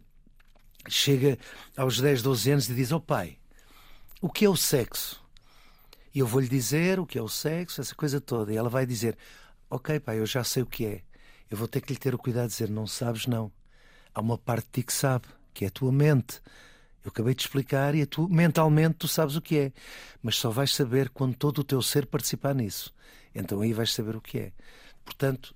[0.88, 1.40] chega
[1.76, 3.40] aos 10, 12 anos e diz: Oh pai,
[4.22, 5.20] o que é o sexo?
[6.14, 8.54] E eu vou-lhe dizer o que é o sexo, essa coisa toda.
[8.54, 9.18] E ela vai dizer:
[9.72, 11.02] Ok, pai, eu já sei o que é.
[11.50, 13.52] Eu vou ter que lhe ter o cuidado de dizer: Não sabes, não.
[14.14, 16.40] Há uma parte de ti que sabe, que é a tua mente.
[17.04, 19.72] Eu acabei de explicar e tu, mentalmente tu sabes o que é.
[20.22, 22.94] Mas só vais saber quando todo o teu ser participar nisso.
[23.34, 24.52] Então aí vais saber o que é.
[25.06, 25.56] Portanto,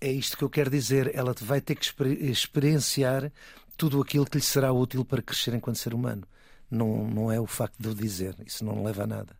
[0.00, 1.14] é isto que eu quero dizer.
[1.14, 1.86] Ela vai ter que
[2.30, 3.30] experienciar
[3.76, 6.22] tudo aquilo que lhe será útil para crescer enquanto ser humano.
[6.70, 8.34] Não, não é o facto de eu dizer.
[8.46, 9.36] Isso não leva a nada.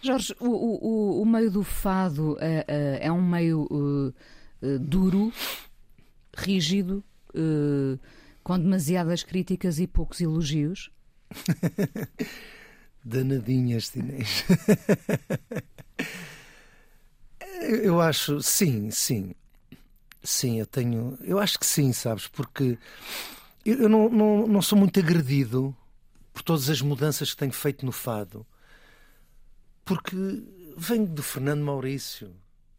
[0.00, 5.32] Jorge, o, o, o meio do fado é, é, um meio uh, duro,
[6.36, 7.04] rígido,
[7.34, 7.98] uh,
[8.42, 10.90] com demasiadas críticas e poucos elogios?
[13.04, 14.44] Danadinhas, Inês.
[17.82, 19.34] eu acho, sim, sim.
[20.22, 21.18] Sim, eu tenho.
[21.22, 22.28] Eu acho que sim, sabes?
[22.28, 22.78] Porque
[23.64, 25.74] eu, não, não, não sou muito agredido
[26.32, 28.46] por todas as mudanças que tenho feito no fado.
[29.84, 30.16] Porque
[30.76, 32.32] venho do Fernando Maurício,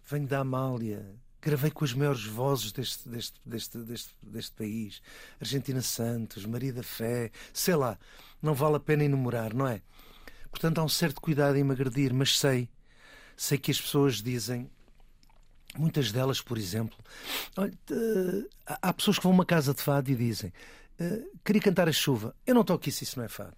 [0.10, 1.06] venho da Amália,
[1.44, 5.02] gravei com as maiores vozes deste, deste, deste, deste, deste país.
[5.40, 7.98] Argentina Santos, Maria da Fé, sei lá,
[8.42, 9.82] não vale a pena enumerar, não é?
[10.50, 12.70] Portanto, há um certo cuidado em me agredir, mas sei,
[13.36, 14.70] sei que as pessoas dizem
[15.76, 16.96] Muitas delas, por exemplo,
[17.58, 17.74] olha,
[18.68, 20.54] há pessoas que vão a uma casa de fado e dizem:
[21.00, 22.36] eh, Queria cantar a chuva.
[22.46, 23.58] Eu não toco isso, isso não é fado.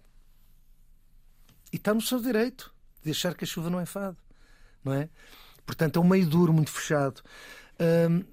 [1.70, 4.16] E está no seu direito de achar que a chuva não é fado,
[4.82, 5.10] não é?
[5.66, 7.22] Portanto, é um meio duro, muito fechado.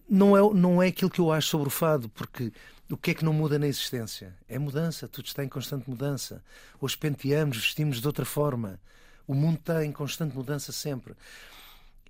[0.10, 2.52] Não, é, não é aquilo que eu acho sobre o fado, porque
[2.90, 4.36] o que é que não muda na existência?
[4.48, 6.44] É mudança, tudo está em constante mudança.
[6.80, 8.80] Hoje penteamos, vestimos de outra forma.
[9.28, 11.16] O mundo está em constante mudança sempre.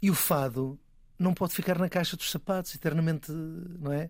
[0.02, 0.78] E o fado
[1.18, 4.10] não pode ficar na caixa dos sapatos eternamente, não é?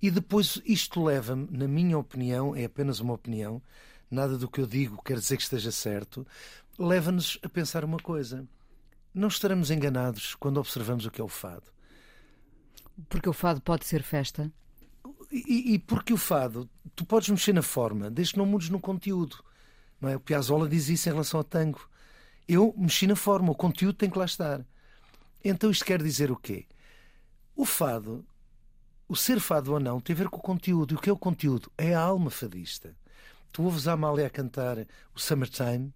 [0.00, 3.62] E depois isto leva-me, na minha opinião, é apenas uma opinião,
[4.10, 6.26] nada do que eu digo quer dizer que esteja certo,
[6.78, 8.46] leva-nos a pensar uma coisa.
[9.12, 11.64] Não estaremos enganados quando observamos o que é o fado.
[13.08, 14.50] Porque o fado pode ser festa?
[15.30, 18.80] E, e porque o fado, tu podes mexer na forma, desde que não mudes no
[18.80, 19.44] conteúdo.
[20.00, 20.16] Não é?
[20.16, 21.88] O Piazzolla diz isso em relação ao tango.
[22.46, 24.64] Eu mexi na forma, o conteúdo tem que lá estar.
[25.44, 26.66] Então isto quer dizer o quê?
[27.54, 28.24] O fado,
[29.08, 30.94] o ser fado ou não, tem a ver com o conteúdo.
[30.94, 31.70] E o que é o conteúdo?
[31.76, 32.96] É a alma fadista.
[33.52, 34.78] Tu ouves a Amália a cantar
[35.14, 35.92] o Summertime,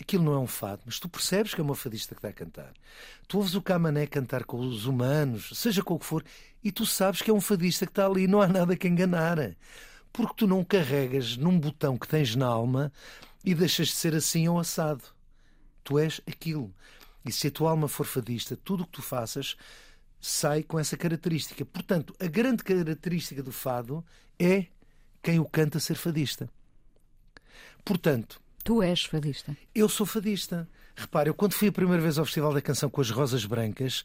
[0.00, 2.32] aquilo não é um fado, mas tu percebes que é uma fadista que está a
[2.32, 2.72] cantar.
[3.26, 6.24] Tu ouves o Camané cantar com os humanos, seja que for,
[6.62, 9.56] e tu sabes que é um fadista que está ali, não há nada que enganar.
[10.12, 12.92] Porque tu não carregas num botão que tens na alma
[13.44, 15.04] e deixas de ser assim ou assado.
[15.84, 16.72] Tu és aquilo.
[17.24, 19.56] E se a tua alma for fadista, tudo o que tu faças
[20.20, 21.64] sai com essa característica.
[21.64, 24.04] Portanto, a grande característica do fado
[24.38, 24.66] é
[25.22, 26.48] quem o canta ser fadista.
[27.84, 28.40] Portanto.
[28.64, 29.56] Tu és fadista.
[29.74, 30.68] Eu sou fadista.
[30.96, 34.04] Repare, eu quando fui a primeira vez ao Festival da Canção com as Rosas Brancas,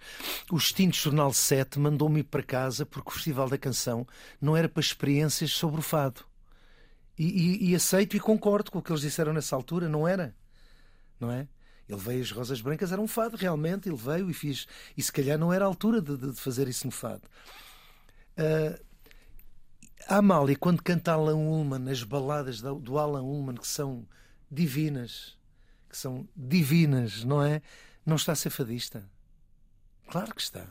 [0.52, 4.08] o extinto Jornal 7 mandou-me ir para casa porque o Festival da Canção
[4.39, 6.24] não era para experiências sobre o fado.
[7.18, 10.36] E, e, e aceito e concordo com o que eles disseram nessa altura, não era?
[11.20, 11.48] Não é?
[11.88, 13.89] Ele veio as Rosas Brancas, era um fado, realmente.
[13.89, 14.68] Ele veio e fiz.
[14.96, 17.24] E se calhar não era a altura de, de fazer isso no fado.
[18.38, 18.80] Uh,
[20.08, 24.06] a Amália, quando canta Alan Ullman, as baladas do Alan Ullman, que são
[24.54, 25.38] divinas,
[25.89, 27.62] que são divinas, não é?
[28.06, 29.10] Não está a ser fadista.
[30.10, 30.66] Claro que está.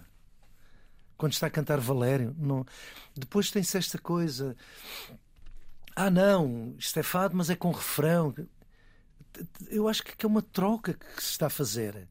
[1.16, 2.66] Quando está a cantar Valério, não.
[3.14, 4.57] Depois tem-se esta coisa.
[5.95, 8.35] Ah, não, isto é fado, mas é com refrão
[9.71, 12.09] eu acho que é uma troca que se está a fazer.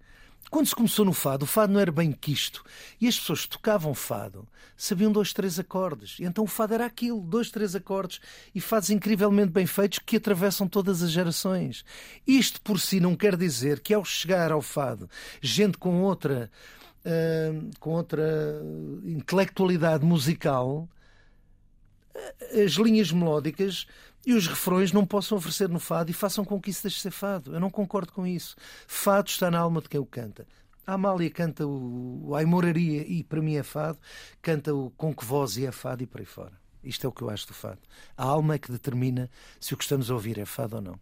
[0.51, 2.63] Quando se começou no fado, o fado não era bem quisto.
[2.99, 4.47] E as pessoas tocavam fado
[4.81, 6.17] sabiam dois, três acordes.
[6.19, 8.19] E então o fado era aquilo, dois, três acordes
[8.53, 11.85] e fados incrivelmente bem feitos que atravessam todas as gerações.
[12.25, 15.07] Isto por si não quer dizer que ao chegar ao fado,
[15.39, 16.49] gente com outra,
[17.05, 18.59] uh, com outra
[19.05, 20.89] intelectualidade musical,
[22.65, 23.85] as linhas melódicas
[24.25, 27.11] e os refrões não possam oferecer no fado e façam com que isso deixe ser
[27.11, 27.53] fado.
[27.53, 28.55] Eu não concordo com isso.
[28.87, 30.47] Fado está na alma de quem o canta.
[30.85, 33.97] A Amália canta o, o Aimoraria e para mim é fado,
[34.41, 36.53] canta o Com que voz e é fado e por aí fora.
[36.83, 37.79] Isto é o que eu acho do fado.
[38.17, 39.29] A alma é que determina
[39.59, 40.99] se o que estamos a ouvir é fado ou não.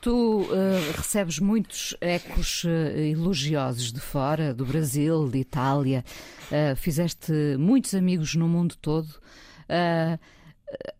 [0.00, 0.48] Tu uh,
[0.96, 6.04] recebes muitos ecos uh, elogiosos de fora, do Brasil, de Itália,
[6.46, 9.08] uh, fizeste muitos amigos no mundo todo.
[9.68, 10.18] Uh,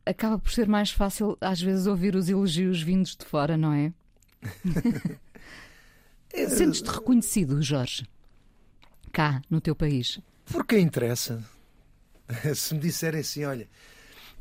[0.04, 3.92] acaba por ser mais fácil, às vezes, ouvir os elogios vindos de fora, não é?
[6.48, 8.06] Sentes-te reconhecido, Jorge?
[9.12, 10.20] Cá, no teu país?
[10.46, 11.42] Porque interessa.
[12.54, 13.68] Se me disserem assim, olha,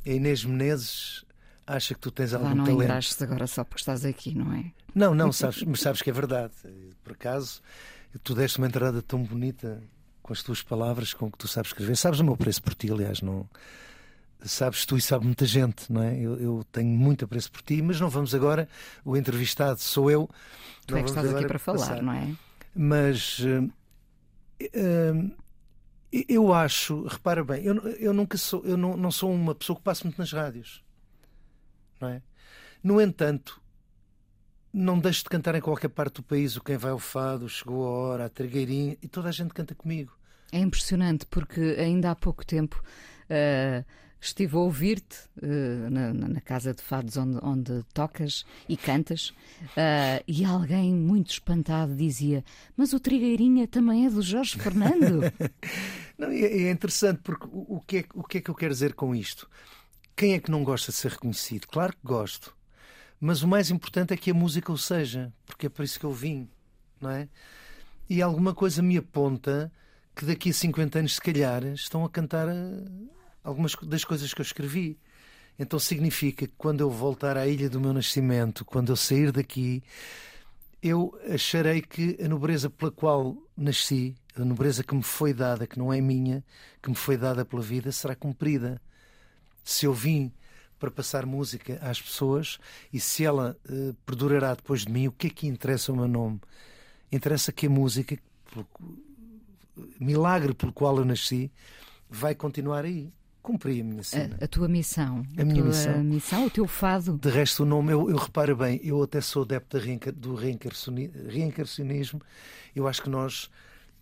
[0.06, 1.26] a Inês Menezes
[1.66, 2.84] acha que tu tens algum Lá não talento.
[2.84, 4.72] entraste agora só porque estás aqui, não é?
[4.94, 6.54] Não, não, sabes, mas sabes que é verdade.
[7.04, 7.62] Por acaso,
[8.24, 9.82] tu deste uma entrada tão bonita
[10.22, 11.96] com as tuas palavras, com o que tu sabes escrever.
[11.96, 13.48] Sabes o meu preço por ti, aliás, não
[14.42, 16.18] sabes tu e sabe muita gente, não é?
[16.18, 18.68] Eu, eu, tenho muito apreço por ti, mas não vamos agora,
[19.04, 20.30] o entrevistado sou eu.
[20.88, 22.02] Tu é que estás aqui para falar, passar.
[22.02, 22.36] não é?
[22.76, 23.72] Mas uh,
[24.64, 25.32] uh,
[26.28, 29.84] eu acho, repara bem, eu, eu nunca sou, eu não, não sou uma pessoa que
[29.84, 30.84] passa muito nas rádios,
[32.00, 32.22] não é?
[32.82, 33.62] No entanto,
[34.72, 37.86] não deixo de cantar em qualquer parte do país o Quem Vai ao Fado, Chegou
[37.86, 40.18] a Hora, a Trigueirinha, e toda a gente canta comigo.
[40.52, 42.82] É impressionante porque ainda há pouco tempo.
[43.26, 43.86] Uh,
[44.22, 50.24] estive a ouvir-te uh, na, na, casa de fados onde, onde tocas e cantas, uh,
[50.28, 52.44] e alguém muito espantado dizia:
[52.76, 55.22] Mas o Trigueirinha também é do Jorge Fernando?
[56.18, 58.74] não, é, é, interessante porque o, o, que é, o que é que eu quero
[58.74, 59.50] dizer com isto?
[60.16, 61.68] Quem é que não gosta de ser reconhecido?
[61.68, 62.54] Claro que gosto.
[63.22, 66.06] Mas o mais importante é que a música o seja, porque é para isso que
[66.06, 66.48] eu vim,
[67.02, 67.28] não é?
[68.10, 69.72] E alguma coisa me aponta
[70.16, 72.84] que daqui a 50 anos, se calhar, estão a cantar eh,
[73.44, 74.98] algumas das coisas que eu escrevi.
[75.58, 79.84] Então significa que quando eu voltar à ilha do meu nascimento, quando eu sair daqui,
[80.82, 85.78] eu acharei que a nobreza pela qual nasci, a nobreza que me foi dada, que
[85.78, 86.44] não é minha,
[86.82, 88.82] que me foi dada pela vida, será cumprida.
[89.64, 90.32] Se eu vim
[90.80, 92.58] para passar música às pessoas
[92.94, 96.08] e se ela uh, perdurará depois de mim, o que é que interessa o meu
[96.08, 96.40] nome?
[97.12, 98.18] Interessa que a música,
[100.00, 101.52] milagre pelo qual eu nasci,
[102.10, 103.12] vai continuar aí
[103.50, 104.38] cumpri a minha cena.
[104.40, 105.26] A, a tua missão.
[105.36, 106.04] A, a minha missão.
[106.04, 106.46] missão.
[106.46, 107.18] O teu fado.
[107.18, 109.80] De resto, o nome, eu, eu reparo bem, eu até sou adepto
[110.16, 112.22] do reencarcionismo.
[112.76, 113.50] Eu acho que nós,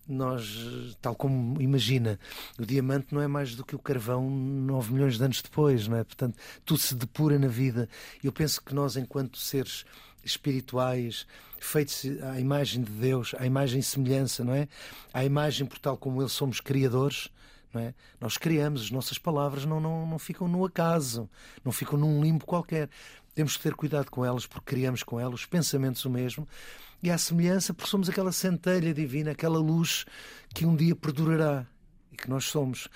[0.06, 2.20] nós, tal como imagina,
[2.60, 5.96] o diamante não é mais do que o carvão 9 milhões de anos depois, não
[5.96, 6.04] é?
[6.04, 7.88] Portanto, tudo se depura na vida.
[8.22, 9.86] Eu penso que nós, enquanto seres
[10.26, 11.26] espirituais,
[11.58, 14.68] feitos à imagem de Deus, à imagem e semelhança, não é?
[15.14, 17.30] À imagem por tal como Ele somos criadores,
[17.78, 17.94] é?
[18.20, 21.30] Nós criamos, as nossas palavras não, não, não ficam no acaso,
[21.64, 22.90] não ficam num limbo qualquer.
[23.34, 26.48] Temos que ter cuidado com elas, porque criamos com elas os pensamentos o mesmo.
[27.02, 30.06] E à semelhança, porque somos aquela centelha divina, aquela luz
[30.54, 31.66] que um dia perdurará
[32.12, 32.88] e que nós somos.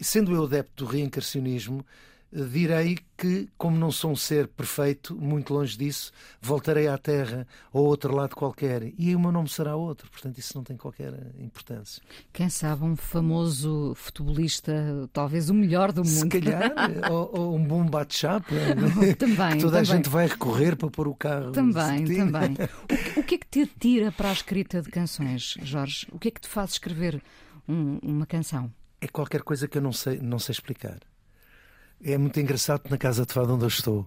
[0.00, 1.84] Sendo eu adepto do reencarcionismo,
[2.34, 7.86] direi que, como não sou um ser perfeito, muito longe disso, voltarei à Terra ou
[7.86, 10.10] a outro lado qualquer e o meu nome será outro.
[10.10, 12.02] Portanto, isso não tem qualquer importância.
[12.32, 14.72] Quem sabe um famoso futebolista,
[15.12, 16.10] talvez o melhor do mundo.
[16.10, 16.72] Se calhar,
[17.10, 18.54] ou, ou, um bom bate-chapa.
[19.18, 19.58] também.
[19.58, 19.80] toda também.
[19.80, 21.52] a gente vai recorrer para pôr o carro.
[21.52, 22.56] Também, também.
[23.16, 26.06] O, o, que é que te tira para a escrita de canções, Jorge?
[26.12, 27.22] O que é que te faz escrever
[27.68, 28.72] um, uma canção?
[29.00, 30.98] É qualquer coisa que eu não sei, não sei explicar.
[32.04, 34.06] É muito engraçado na casa de fado onde eu estou.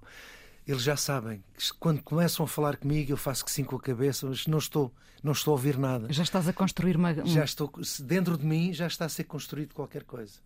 [0.68, 1.44] Eles já sabem.
[1.80, 4.94] Quando começam a falar comigo, eu faço que sim com a cabeça, mas não estou,
[5.24, 6.14] não estou a ouvir nada.
[6.14, 7.26] Já estás a construir uma.
[7.26, 7.72] Já estou.
[8.02, 10.40] Dentro de mim já está a ser construído qualquer coisa.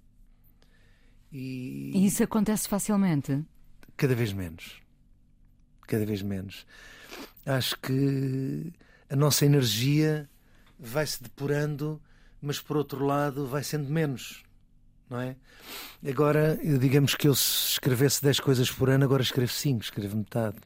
[1.29, 3.43] E, e isso acontece facilmente?
[3.97, 4.81] Cada vez menos.
[5.81, 6.65] Cada vez menos.
[7.45, 8.71] Acho que
[9.09, 10.29] a nossa energia
[10.79, 12.01] vai se depurando,
[12.41, 14.43] mas por outro lado vai sendo menos
[15.11, 15.35] não é?
[16.07, 20.57] Agora, digamos que eu se escrevesse 10 coisas por ano, agora escrevo 5, escrevo metade.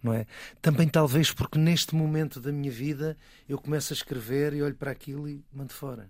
[0.00, 0.26] Não é?
[0.62, 3.16] Também talvez porque neste momento da minha vida
[3.48, 6.08] eu começo a escrever e olho para aquilo e mando fora.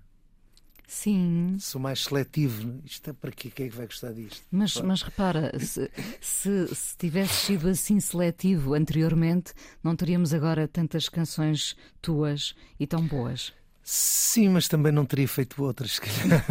[0.87, 1.57] Sim.
[1.59, 2.81] Sou mais seletivo.
[2.85, 3.51] Isto é para quê?
[3.51, 4.45] Quem é que vai gostar disto?
[4.51, 5.91] Mas, mas repara, se,
[6.21, 13.07] se, se tivesse sido assim seletivo anteriormente, não teríamos agora tantas canções tuas e tão
[13.07, 13.55] boas.
[13.85, 16.45] Sim, mas também não teria feito outras, se calhar.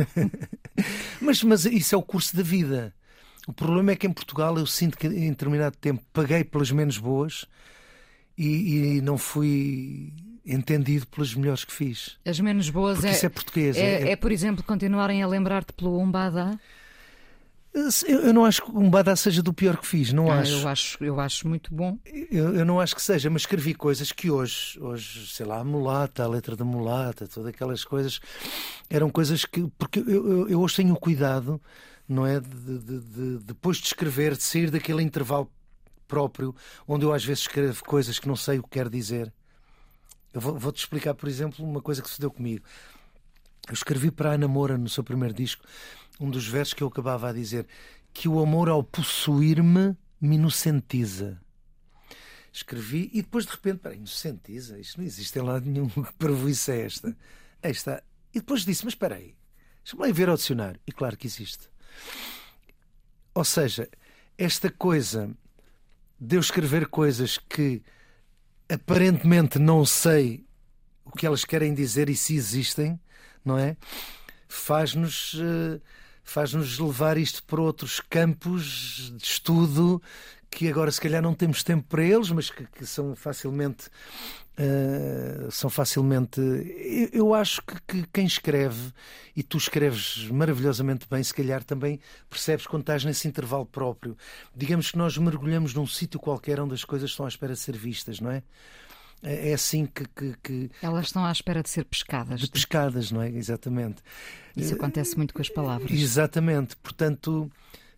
[1.19, 2.93] mas, mas isso é o curso da vida.
[3.47, 6.97] O problema é que em Portugal eu sinto que em determinado tempo paguei pelas menos
[6.99, 7.45] boas
[8.37, 10.13] e, e não fui
[10.45, 12.17] entendido pelas melhores que fiz.
[12.25, 13.77] As menos boas Porque é, isso é português.
[13.77, 16.59] é, é- é, por exemplo, continuarem a lembrar-te pelo Umbada.
[17.73, 20.51] Eu, não acho que um badá seja do pior que fiz, não Ah, acho.
[20.61, 21.03] eu acho.
[21.03, 21.97] Eu acho muito bom.
[22.05, 25.63] Eu, eu não acho que seja, mas escrevi coisas que hoje, hoje, sei lá, a
[25.63, 28.19] mulata, a letra da mulata, todas aquelas coisas,
[28.89, 29.67] eram coisas que.
[29.77, 31.59] Porque eu, eu, eu hoje tenho o cuidado,
[32.07, 32.39] não é?
[32.39, 35.49] De, de- de- depois de escrever, de sair daquele intervalo
[36.07, 36.55] próprio,
[36.87, 39.33] onde eu às vezes escrevo coisas que não sei o que quer dizer.
[40.31, 42.63] Eu vou- vou-te explicar, por exemplo, uma coisa que se deu comigo.
[43.67, 45.63] Eu escrevi para a Namora, no seu primeiro disco,
[46.19, 47.67] um dos versos que eu acabava a dizer
[48.13, 51.41] que o amor ao possuir-me me inocentiza.
[52.51, 54.77] Escrevi e depois de repente, peraí, inocentiza?
[54.79, 55.89] Isto não existe em lado nenhum.
[55.89, 57.17] Que parvoíce é esta?
[57.61, 58.01] Aí está.
[58.33, 59.35] E depois disse, mas espera aí,
[59.83, 60.79] deixa-me ver ao dicionário.
[60.85, 61.67] E claro que existe.
[63.33, 63.89] Ou seja,
[64.37, 65.35] esta coisa
[66.19, 67.81] de eu escrever coisas que
[68.69, 70.45] aparentemente não sei
[71.03, 72.99] o que elas querem dizer e se existem,
[73.43, 73.75] não é?
[74.47, 75.81] Faz-nos eh,
[76.23, 80.01] faz-nos levar isto para outros campos de estudo
[80.49, 83.89] que agora se calhar não temos tempo para eles, mas que, que são facilmente
[84.55, 88.93] eh, são facilmente eu, eu acho que, que quem escreve
[89.35, 91.99] e tu escreves maravilhosamente bem, se calhar também
[92.29, 94.15] percebes quando estás nesse intervalo próprio.
[94.55, 97.75] Digamos que nós mergulhamos num sítio qualquer onde as coisas estão à espera de ser
[97.75, 98.43] vistas, não é?
[99.23, 102.41] É é assim que, que- que- Elas estão à espera de ser pescadas.
[102.41, 103.29] de pescadas, não é?
[103.29, 104.01] Exatamente.
[104.55, 105.89] Isso acontece muito com as palavras.
[105.89, 106.75] Exatamente.
[106.77, 107.49] Portanto,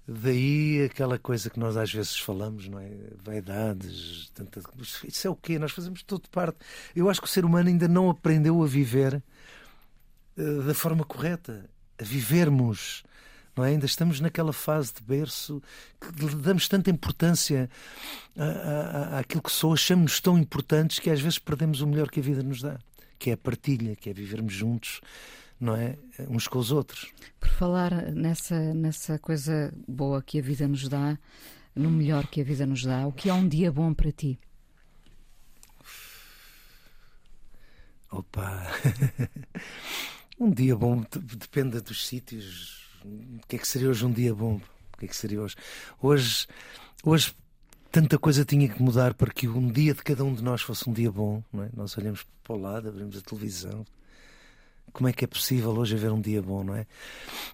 [0.08, 2.90] daí aquela coisa que nós às vezes falamos, não é?
[3.24, 4.62] Vaidades, tanta...
[5.08, 5.58] isso é o quê?
[5.58, 6.58] Nós fazemos tudo parte.
[6.96, 9.22] Eu acho que o ser humano ainda não aprendeu a viver
[10.38, 11.68] eh, da forma correta,
[12.00, 13.04] a vivermos.
[13.56, 13.70] Não é?
[13.70, 15.62] Ainda estamos naquela fase de berço
[16.02, 17.70] que damos tanta importância
[18.38, 22.24] a- àquilo que sou, achamos-nos tão importantes que às vezes perdemos o melhor que a
[22.24, 22.78] vida nos dá,
[23.18, 25.00] que é a partilha, que é vivermos juntos,
[25.60, 25.98] não é?
[26.28, 27.12] Uns com os outros.
[27.40, 31.18] Por falar nessa, nessa coisa boa que a vida nos dá,
[31.74, 34.38] no melhor que a vida nos dá, o que é um dia bom para ti?
[38.12, 38.68] Opa!
[40.40, 42.85] um dia bom de- depende dos sítios.
[43.06, 44.60] O que é que seria hoje um dia bom?
[44.94, 45.56] O que é que seria hoje?
[46.02, 46.48] Hoje,
[47.04, 47.36] hoje
[47.92, 50.90] tanta coisa tinha que mudar para que um dia de cada um de nós fosse
[50.90, 51.44] um dia bom.
[51.54, 51.70] Não é?
[51.74, 53.86] Nós olhamos para o lado, abrimos a televisão.
[54.92, 56.88] Como é que é possível hoje haver um dia bom, não é?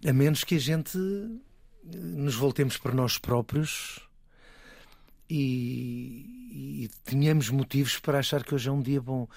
[0.08, 4.00] A menos que a gente eh, nos voltemos para nós próprios
[5.30, 9.28] e, e tenhamos motivos para achar que hoje é um dia bom.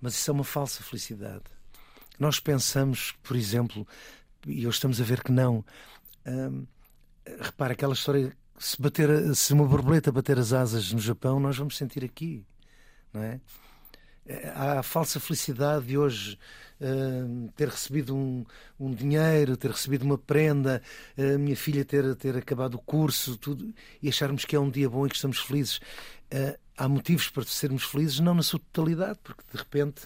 [0.00, 1.44] Mas isso é uma falsa felicidade.
[2.18, 3.86] Nós pensamos, por exemplo,
[4.46, 5.64] e hoje estamos a ver que não.
[6.26, 6.66] hum,
[7.40, 11.76] repara aquela história: se, bater, se uma borboleta bater as asas no Japão, nós vamos
[11.76, 12.44] sentir aqui,
[13.12, 13.40] não é?
[14.54, 16.38] Há a falsa felicidade de hoje
[16.80, 18.44] hum, ter recebido um,
[18.78, 20.80] um dinheiro, ter recebido uma prenda,
[21.18, 23.72] a minha filha ter, ter acabado o curso, tudo,
[24.02, 25.80] e acharmos que é um dia bom e que estamos felizes.
[26.30, 30.02] Eh, há motivos para sermos felizes, não na sua totalidade, porque de repente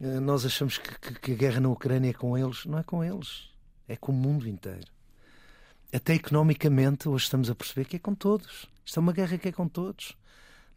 [0.00, 2.64] eh, nós achamos que, que- que a guerra na Ucrânia é com eles.
[2.66, 3.49] Não é com eles,
[3.90, 4.86] é com o mundo inteiro.
[5.92, 8.66] Até economicamente, hoje estamos a perceber que é com todos.
[8.86, 10.16] Isto é uma guerra que é com todos,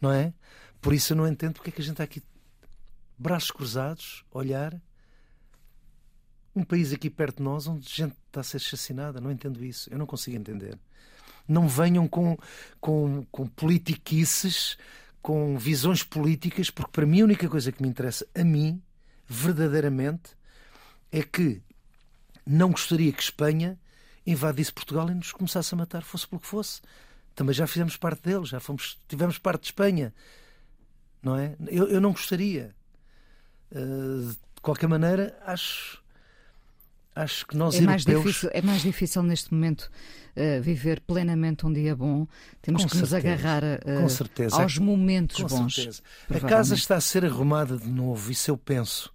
[0.01, 0.33] não é?
[0.81, 2.23] Por isso eu não entendo porque é que a gente está aqui,
[3.15, 4.81] braços cruzados, olhar
[6.55, 9.21] um país aqui perto de nós onde gente está a ser assassinada.
[9.21, 9.91] Não entendo isso.
[9.91, 10.77] Eu não consigo entender.
[11.47, 12.35] Não venham com,
[12.81, 14.75] com, com politiquices,
[15.21, 18.81] com visões políticas, porque para mim a única coisa que me interessa, a mim,
[19.27, 20.35] verdadeiramente,
[21.11, 21.61] é que
[22.45, 23.79] não gostaria que Espanha
[24.25, 26.81] invadisse Portugal e nos começasse a matar, fosse pelo que fosse.
[27.35, 30.13] Também já fizemos parte deles, já fomos, tivemos parte de Espanha.
[31.21, 31.55] Não é?
[31.67, 32.75] Eu, eu não gostaria.
[33.71, 36.01] Uh, de qualquer maneira, acho,
[37.15, 38.33] acho que nós É mais, europeus.
[38.35, 39.89] difícil, é mais difícil neste momento
[40.35, 42.27] eh, viver plenamente um dia bom.
[42.61, 44.61] Temos Com que nos certeza, agarrar eh, com certeza.
[44.61, 45.75] aos momentos Com bons.
[45.75, 46.01] certeza.
[46.33, 49.13] A casa está a ser arrumada de novo, isso eu penso.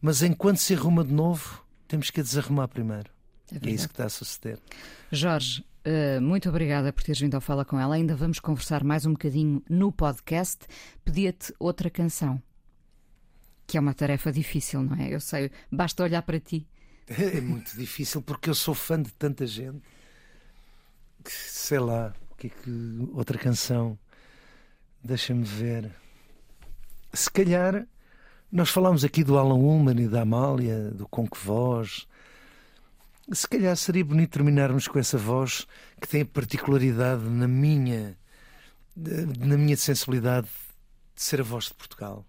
[0.00, 3.10] Mas enquanto se arruma de novo, temos que a desarrumar primeiro.
[3.50, 4.58] É é isso que está a suceder.
[5.10, 7.94] Jorge, eh, muito obrigada por teres vindo ao Fala com ela.
[7.94, 10.66] Ainda vamos conversar mais um bocadinho no podcast.
[11.02, 12.42] Pedia-te outra canção,
[13.66, 15.08] que é uma tarefa difícil, não é?
[15.14, 16.66] Eu sei, basta olhar para ti.
[17.08, 19.80] É muito difícil porque eu sou fã de tanta gente.
[21.24, 23.08] que, Sei lá, o que é que.
[23.14, 23.98] Outra canção.
[25.02, 25.90] Deixa-me ver.
[27.14, 27.86] Se calhar.
[28.50, 32.06] Nós falámos aqui do Alan Ullman e da Amália, do Com Que Voz.
[33.30, 35.66] Se calhar seria bonito terminarmos com essa voz
[36.00, 38.16] que tem a particularidade na minha,
[38.96, 40.48] na minha sensibilidade
[41.14, 42.24] de ser a voz de Portugal.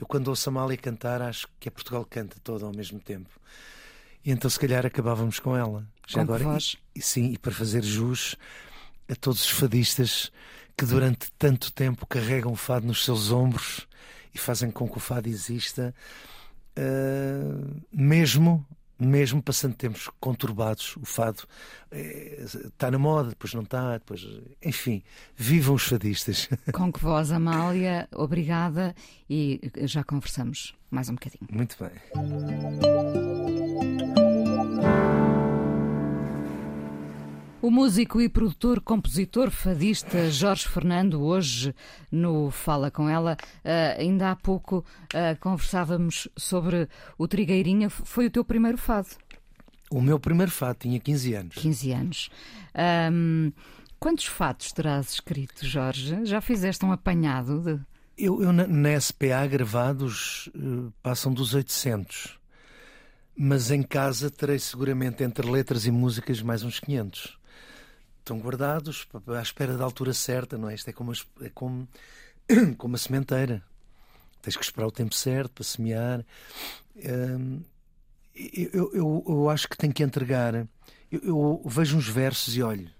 [0.00, 2.98] Eu, quando ouço a Amália cantar, acho que é Portugal que canta todo ao mesmo
[2.98, 3.28] tempo.
[4.24, 5.86] E então, se calhar, acabávamos com ela.
[6.06, 6.76] Já com agora, voz?
[6.94, 8.34] E, sim, e para fazer jus
[9.10, 10.32] a todos os fadistas
[10.74, 13.86] que durante tanto tempo carregam o fado nos seus ombros
[14.34, 15.94] e fazem com que o fado exista,
[16.78, 18.66] uh, mesmo
[18.98, 21.44] mesmo passando tempos conturbados, o fado
[21.90, 24.26] está eh, na moda, depois não está, depois,
[24.64, 25.02] enfim,
[25.36, 26.48] vivam os fadistas.
[26.72, 28.94] Com que voz, Amália, obrigada
[29.28, 31.48] e já conversamos mais um bocadinho.
[31.50, 33.63] Muito bem.
[37.64, 41.74] O músico e produtor, compositor, fadista Jorge Fernando, hoje
[42.12, 44.84] no Fala Com Ela, uh, ainda há pouco
[45.14, 46.86] uh, conversávamos sobre
[47.16, 49.08] o Trigueirinha, foi o teu primeiro fado?
[49.90, 51.54] O meu primeiro fado, tinha 15 anos.
[51.54, 52.30] 15 anos.
[53.10, 53.50] Um,
[53.98, 56.26] quantos fados terás escrito, Jorge?
[56.26, 57.80] Já fizeste um apanhado de...
[58.18, 62.38] Eu, eu na, na, SPA gravados uh, passam dos 800,
[63.34, 67.42] mas em casa terei seguramente entre letras e músicas mais uns 500
[68.24, 70.74] estão guardados à espera da altura certa, não é?
[70.74, 71.86] Isto é como, é como,
[72.78, 73.62] como a sementeira.
[74.40, 76.24] Tens que esperar o tempo certo para semear.
[76.96, 77.62] Hum,
[78.34, 80.54] eu, eu, eu, acho que tenho que entregar.
[80.54, 82.90] Eu, eu, vejo uns versos e olho.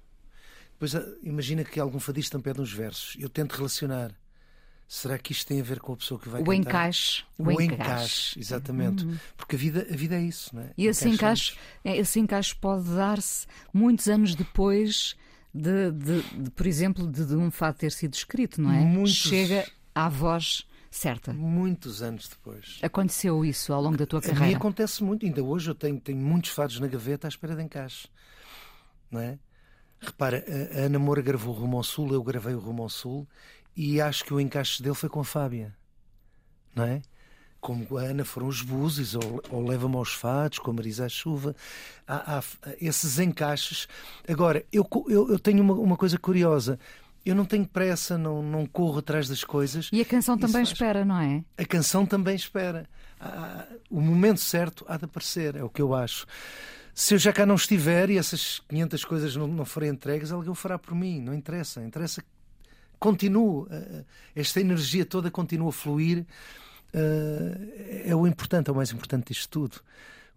[0.72, 3.16] Depois ah, imagina que algum fadista me pede uns versos.
[3.18, 4.14] Eu tento relacionar.
[4.86, 6.60] Será que isto tem a ver com a pessoa que vai o cantar?
[6.60, 7.24] Encaixe.
[7.38, 7.74] O, o encaixe.
[7.74, 9.04] encaixe, exatamente.
[9.04, 9.16] Uhum.
[9.36, 10.70] Porque a vida, a vida é isso, não é?
[10.76, 15.16] E esse encaixe, esse encaixe pode dar-se muitos anos depois
[15.54, 18.80] de, de, de por exemplo, de, de, um fado ter sido escrito, não é?
[18.80, 19.14] Muitos...
[19.14, 21.32] Chega à voz certa.
[21.32, 22.78] Muitos anos depois.
[22.82, 24.44] Aconteceu isso ao longo da tua carreira?
[24.44, 25.24] A mim acontece muito.
[25.24, 28.08] Ainda hoje eu tenho, tenho muitos fados na gaveta à espera de encaixe.
[29.10, 29.38] Não é?
[30.00, 33.26] Repara, a Ana Moura gravou o Rumo ao Sul, eu gravei o Rumo ao Sul
[33.76, 35.74] e acho que o encaixe dele foi com a Fábia.
[36.74, 37.02] Não é?
[37.60, 41.08] Como a Ana foram os búzios, ou, ou Leva-me aos Fados, com a Marisa à
[41.08, 41.56] Chuva.
[42.06, 42.42] Há, há,
[42.80, 43.88] esses encaixes.
[44.28, 46.78] Agora, eu, eu, eu tenho uma, uma coisa curiosa
[47.24, 49.88] eu não tenho pressa, não, não corro atrás das coisas.
[49.90, 50.68] E a canção também faz...
[50.68, 51.42] espera, não é?
[51.56, 52.86] A canção também espera.
[53.18, 56.26] Ah, o momento certo há de aparecer, é o que eu acho.
[56.94, 60.50] Se eu já cá não estiver e essas 500 coisas não, não forem entregues, alguém
[60.50, 61.82] o fará por mim, não interessa.
[61.82, 62.22] Interessa
[63.04, 63.66] que continue,
[64.34, 66.24] esta energia toda continua a fluir.
[66.94, 66.98] Ah,
[68.04, 69.80] é o importante, é o mais importante disto tudo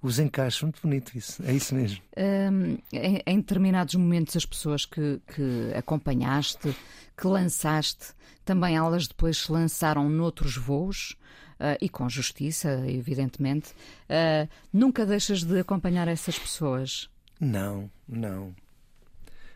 [0.02, 0.62] os encaixes.
[0.62, 2.02] Muito bonito isso, é isso mesmo.
[2.18, 6.76] Um, em, em, determinados momentos, as pessoas que, que acompanhaste,
[7.16, 8.14] que lançaste,
[8.46, 11.16] também elas depois se lançaram noutros voos.
[11.60, 13.72] Uh, e com justiça, evidentemente.
[14.04, 17.10] Uh, nunca deixas de acompanhar essas pessoas?
[17.40, 18.56] Não, não.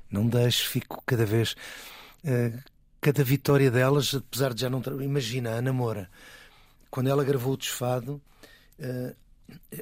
[0.10, 1.56] Não deixo, fico cada vez.
[2.24, 2.58] Uh,
[3.02, 4.82] cada vitória delas, apesar de já não.
[5.02, 6.10] Imagina, a Ana Moura,
[6.90, 8.22] quando ela gravou o Desfado,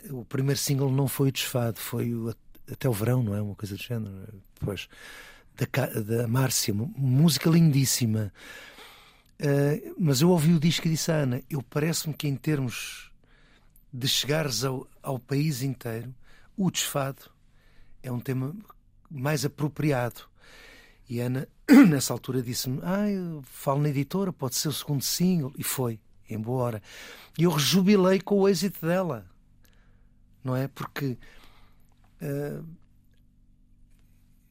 [0.10, 2.34] o primeiro single não foi o Desfado, foi o
[2.72, 3.42] Até o Verão, não é?
[3.42, 4.42] Uma coisa do género.
[4.60, 4.88] Pois,
[5.56, 8.32] da, da Márcia, música lindíssima.
[9.40, 13.12] Uh, mas eu ouvi o disco e disse à Ana: eu parece-me que em termos
[13.92, 16.14] de chegares ao, ao país inteiro,
[16.58, 17.32] o desfado
[18.04, 18.56] é um tema
[19.10, 20.22] mais apropriado.
[21.10, 21.48] E Ana,
[21.88, 25.54] nessa altura, disse-me: Ah, eu falo na editora, pode ser o segundo single.
[25.58, 26.00] E foi,
[26.30, 26.82] embora.
[27.38, 29.26] E eu rejubilei com o êxito dela
[30.44, 30.68] não é?
[30.68, 31.18] Porque
[32.22, 32.66] uh,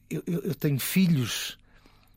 [0.09, 1.57] eu, eu, tenho filhos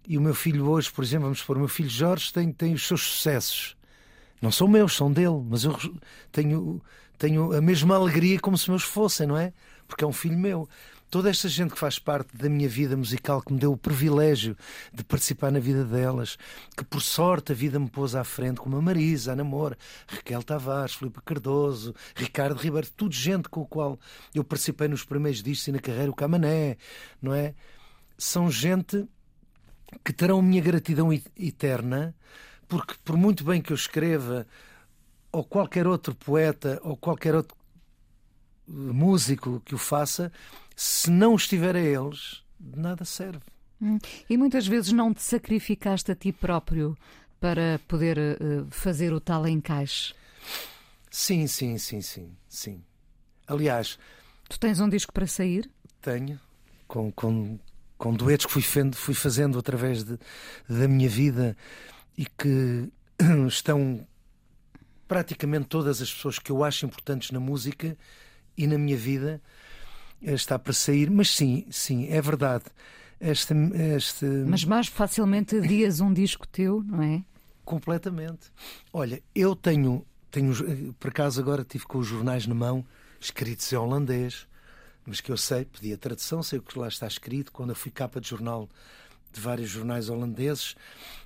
[0.07, 2.75] e o meu filho hoje, por exemplo, vamos supor, o meu filho Jorge tem, tem
[2.75, 3.77] os seus sucessos.
[4.41, 5.79] Não são meus, são dele, mas eu
[6.33, 6.83] tenho,
[7.17, 9.53] tenho a mesma alegria como se meus fossem, não é?
[9.87, 10.69] Porque é um filho meu
[11.13, 14.57] toda esta gente que faz parte da minha vida musical, que me deu o privilégio
[14.95, 16.39] de participar na vida delas,
[16.75, 19.77] que por sorte a vida me pôs à frente, como a Marisa, a Namora,
[20.09, 24.01] Raquel Tavares, Filipe Cardoso, Ricardo Ribeiro, tudo gente com o qual
[24.35, 26.79] eu participei nos primeiros discos e na carreira, o Camané,
[27.21, 27.55] não é?
[28.17, 29.07] São gente
[30.03, 32.15] que terão a minha gratidão eterna,
[32.67, 34.47] porque por muito bem que eu escreva,
[35.31, 37.55] ou qualquer outro poeta, ou qualquer outro
[38.67, 40.33] músico que o faça,
[40.77, 43.43] se não estiver a eles, de nada serve.
[43.81, 43.99] Hum.
[44.31, 46.97] E muitas vezes não te sacrificaste a ti próprio
[47.41, 50.15] para poder uh, fazer o tal encaixe?
[51.11, 52.85] Sim, sim, sim, sim, sim.
[53.47, 53.99] Aliás,
[54.49, 55.69] tu tens um disco para sair?
[56.01, 56.41] Tenho,
[56.87, 57.59] com, com,
[57.99, 60.19] com duetos que fui, fendo, fui fazendo através de,
[60.69, 61.57] da minha vida
[62.17, 62.89] e que
[63.49, 64.07] estão
[65.09, 67.99] praticamente todas as pessoas que eu acho importantes na música
[68.57, 69.41] e na minha vida
[70.23, 72.65] eh, está para sair, mas sim, sim, é verdade.
[73.21, 73.55] Este,
[73.97, 74.27] este...
[74.27, 77.25] Mas mais facilmente dias um disco teu, não é?
[77.65, 78.51] Completamente.
[78.93, 82.85] Olha, eu tenho, tenho, por acaso agora tive com os jornais na mão,
[83.21, 84.47] escritos em holandês,
[85.07, 87.53] mas que eu sei, pedi a tradução, sei o que lá está escrito.
[87.53, 88.69] Quando eu fui capa de jornal
[89.33, 90.75] de vários jornais holandeses,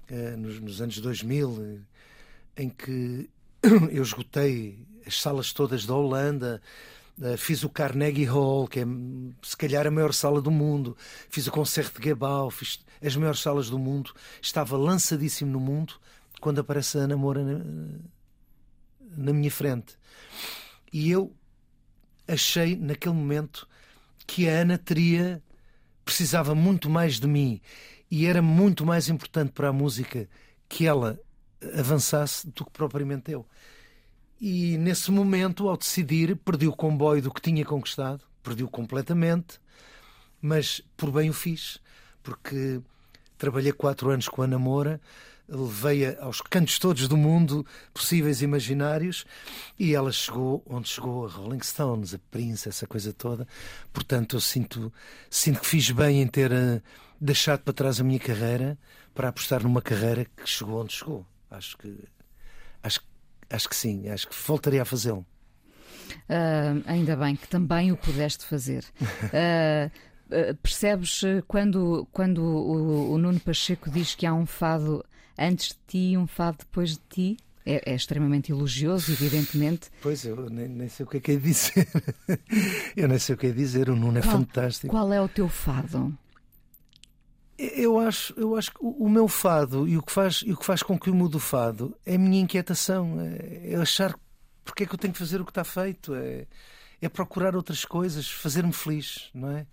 [0.09, 1.83] eh, nos, nos anos 2000,
[2.59, 3.29] eh, em que
[3.91, 6.96] eu esgotei as salas todas da Holanda, eh,
[7.39, 8.85] fiz o Carnegie Hall, que é
[9.43, 10.97] se calhar a maior sala do mundo,
[11.29, 15.95] fiz o concerto de Gebau, fiz as maiores salas do mundo, estava lançadíssimo no mundo
[16.41, 17.65] quando aparece a Ana Moura na,
[19.17, 19.97] na minha frente.
[20.93, 21.35] E eu
[22.29, 23.67] achei naquele momento
[24.27, 25.43] que a Ana teria
[26.05, 27.61] precisava muito mais de mim
[28.11, 30.29] e era muito mais importante para a música
[30.69, 31.19] que ela
[31.79, 33.47] avançasse do que propriamente eu.
[34.41, 39.59] E nesse momento, ao decidir, perdi o comboio do que tinha conquistado, perdi-o completamente,
[40.41, 41.79] mas por bem o fiz,
[42.23, 42.81] porque
[43.39, 45.01] trabalhei quatro anos com a Ana Moura,
[45.49, 47.65] levei-a aos cantos todos do mundo
[47.95, 49.25] possíveis e imaginários
[49.79, 53.47] e ela chegou onde chegou, a Rolling Stones, a Prince, essa coisa toda.
[53.93, 54.93] Portanto, eu sinto,
[55.31, 56.83] sinto que fiz bem em ter uh,
[57.21, 58.77] deixado para trás a minha carreira
[59.15, 61.25] para apostar numa carreira que chegou onde chegou.
[61.51, 61.97] Acho que
[63.51, 65.25] acho, que sim, acho que voltaria a fazê-lo.
[66.29, 68.85] Uh, ainda bem que também o pudeste fazer.
[69.01, 69.91] Uh,
[70.29, 75.05] uh, percebes quando, quando o, o, Nuno Pacheco diz que há um fado
[75.39, 77.37] antes de ti e um fado depois de ti?
[77.65, 79.91] É, é extremamente elogioso, evidentemente.
[80.01, 81.89] Pois, eu nem, nem, sei o que é que é dizer.
[82.97, 84.89] eu nem sei o que é dizer, o Nuno é qual, fantástico.
[84.89, 86.17] Qual é o teu fado?
[87.59, 90.65] Eu acho, eu acho que o meu fado e o que faz, e o que
[90.65, 94.15] faz com que eu mude o fado é a minha inquietação, é, é achar
[94.67, 96.47] porque é que eu tenho que fazer o que está feito, é,
[97.01, 99.67] é procurar outras coisas, fazer-me feliz, não é?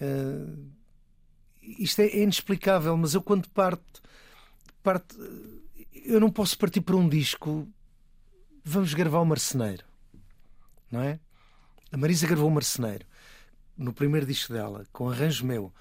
[0.00, 0.70] Uh,
[1.62, 4.02] isto é, é, inexplicável, mas eu quando parto,
[4.82, 5.14] parto,
[5.92, 7.68] eu não posso partir para um disco.
[8.64, 9.84] Vamos gravar o Marceneiro,
[10.90, 11.20] não é?
[11.92, 13.04] A Marisa gravou o Marceneiro
[13.76, 15.72] no primeiro disco dela, com arranjo meu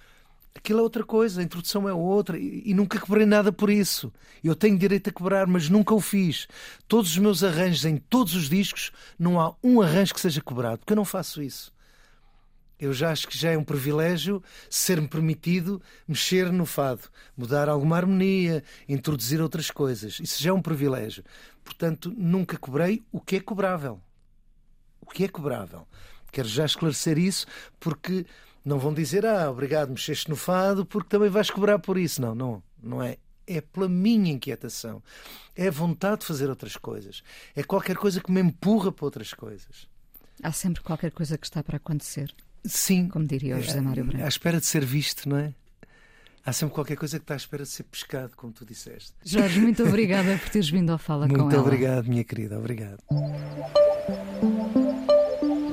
[0.59, 4.13] aquilo é outra coisa, a introdução é outra, e, e, nunca quebrei nada por isso.
[4.43, 6.47] Eu tenho direito a quebrar, mas nunca o fiz.
[6.87, 10.79] Todos os meus arranjos em todos os discos, não há um arranjo que seja quebrado,
[10.79, 11.73] porque eu não faço isso.
[12.79, 17.97] Eu já acho que já é um privilégio ser-me permitido mexer no fado, mudar alguma
[17.97, 20.17] harmonia, introduzir outras coisas.
[20.21, 21.23] Isso já é um privilégio.
[21.63, 23.99] Portanto, nunca cobrei o que é cobrável.
[25.01, 25.85] O que é cobrável.
[26.31, 27.45] Quero já esclarecer isso,
[27.79, 28.25] porque
[28.63, 32.21] não vão dizer, ah, obrigado, mexeste no fado, porque também vais cobrar por isso.
[32.21, 33.17] Não, não, não é.
[33.47, 35.01] É pela minha inquietação.
[35.55, 37.23] É a vontade de fazer outras coisas.
[37.55, 39.87] É qualquer coisa que me empurra para outras coisas.
[40.43, 42.31] Há sempre qualquer coisa que está para acontecer.
[42.63, 43.07] Sim.
[43.07, 44.23] Como diria o José Mário Branco.
[44.23, 45.53] À espera de ser visto, não é?
[46.45, 49.13] Há sempre qualquer coisa que está à espera de ser pescado, como tu disseste.
[49.25, 51.61] Jorge, muito obrigada por teres vindo ao Fala muito com ela.
[51.61, 52.57] Muito obrigado, minha querida.
[52.57, 52.99] Obrigado.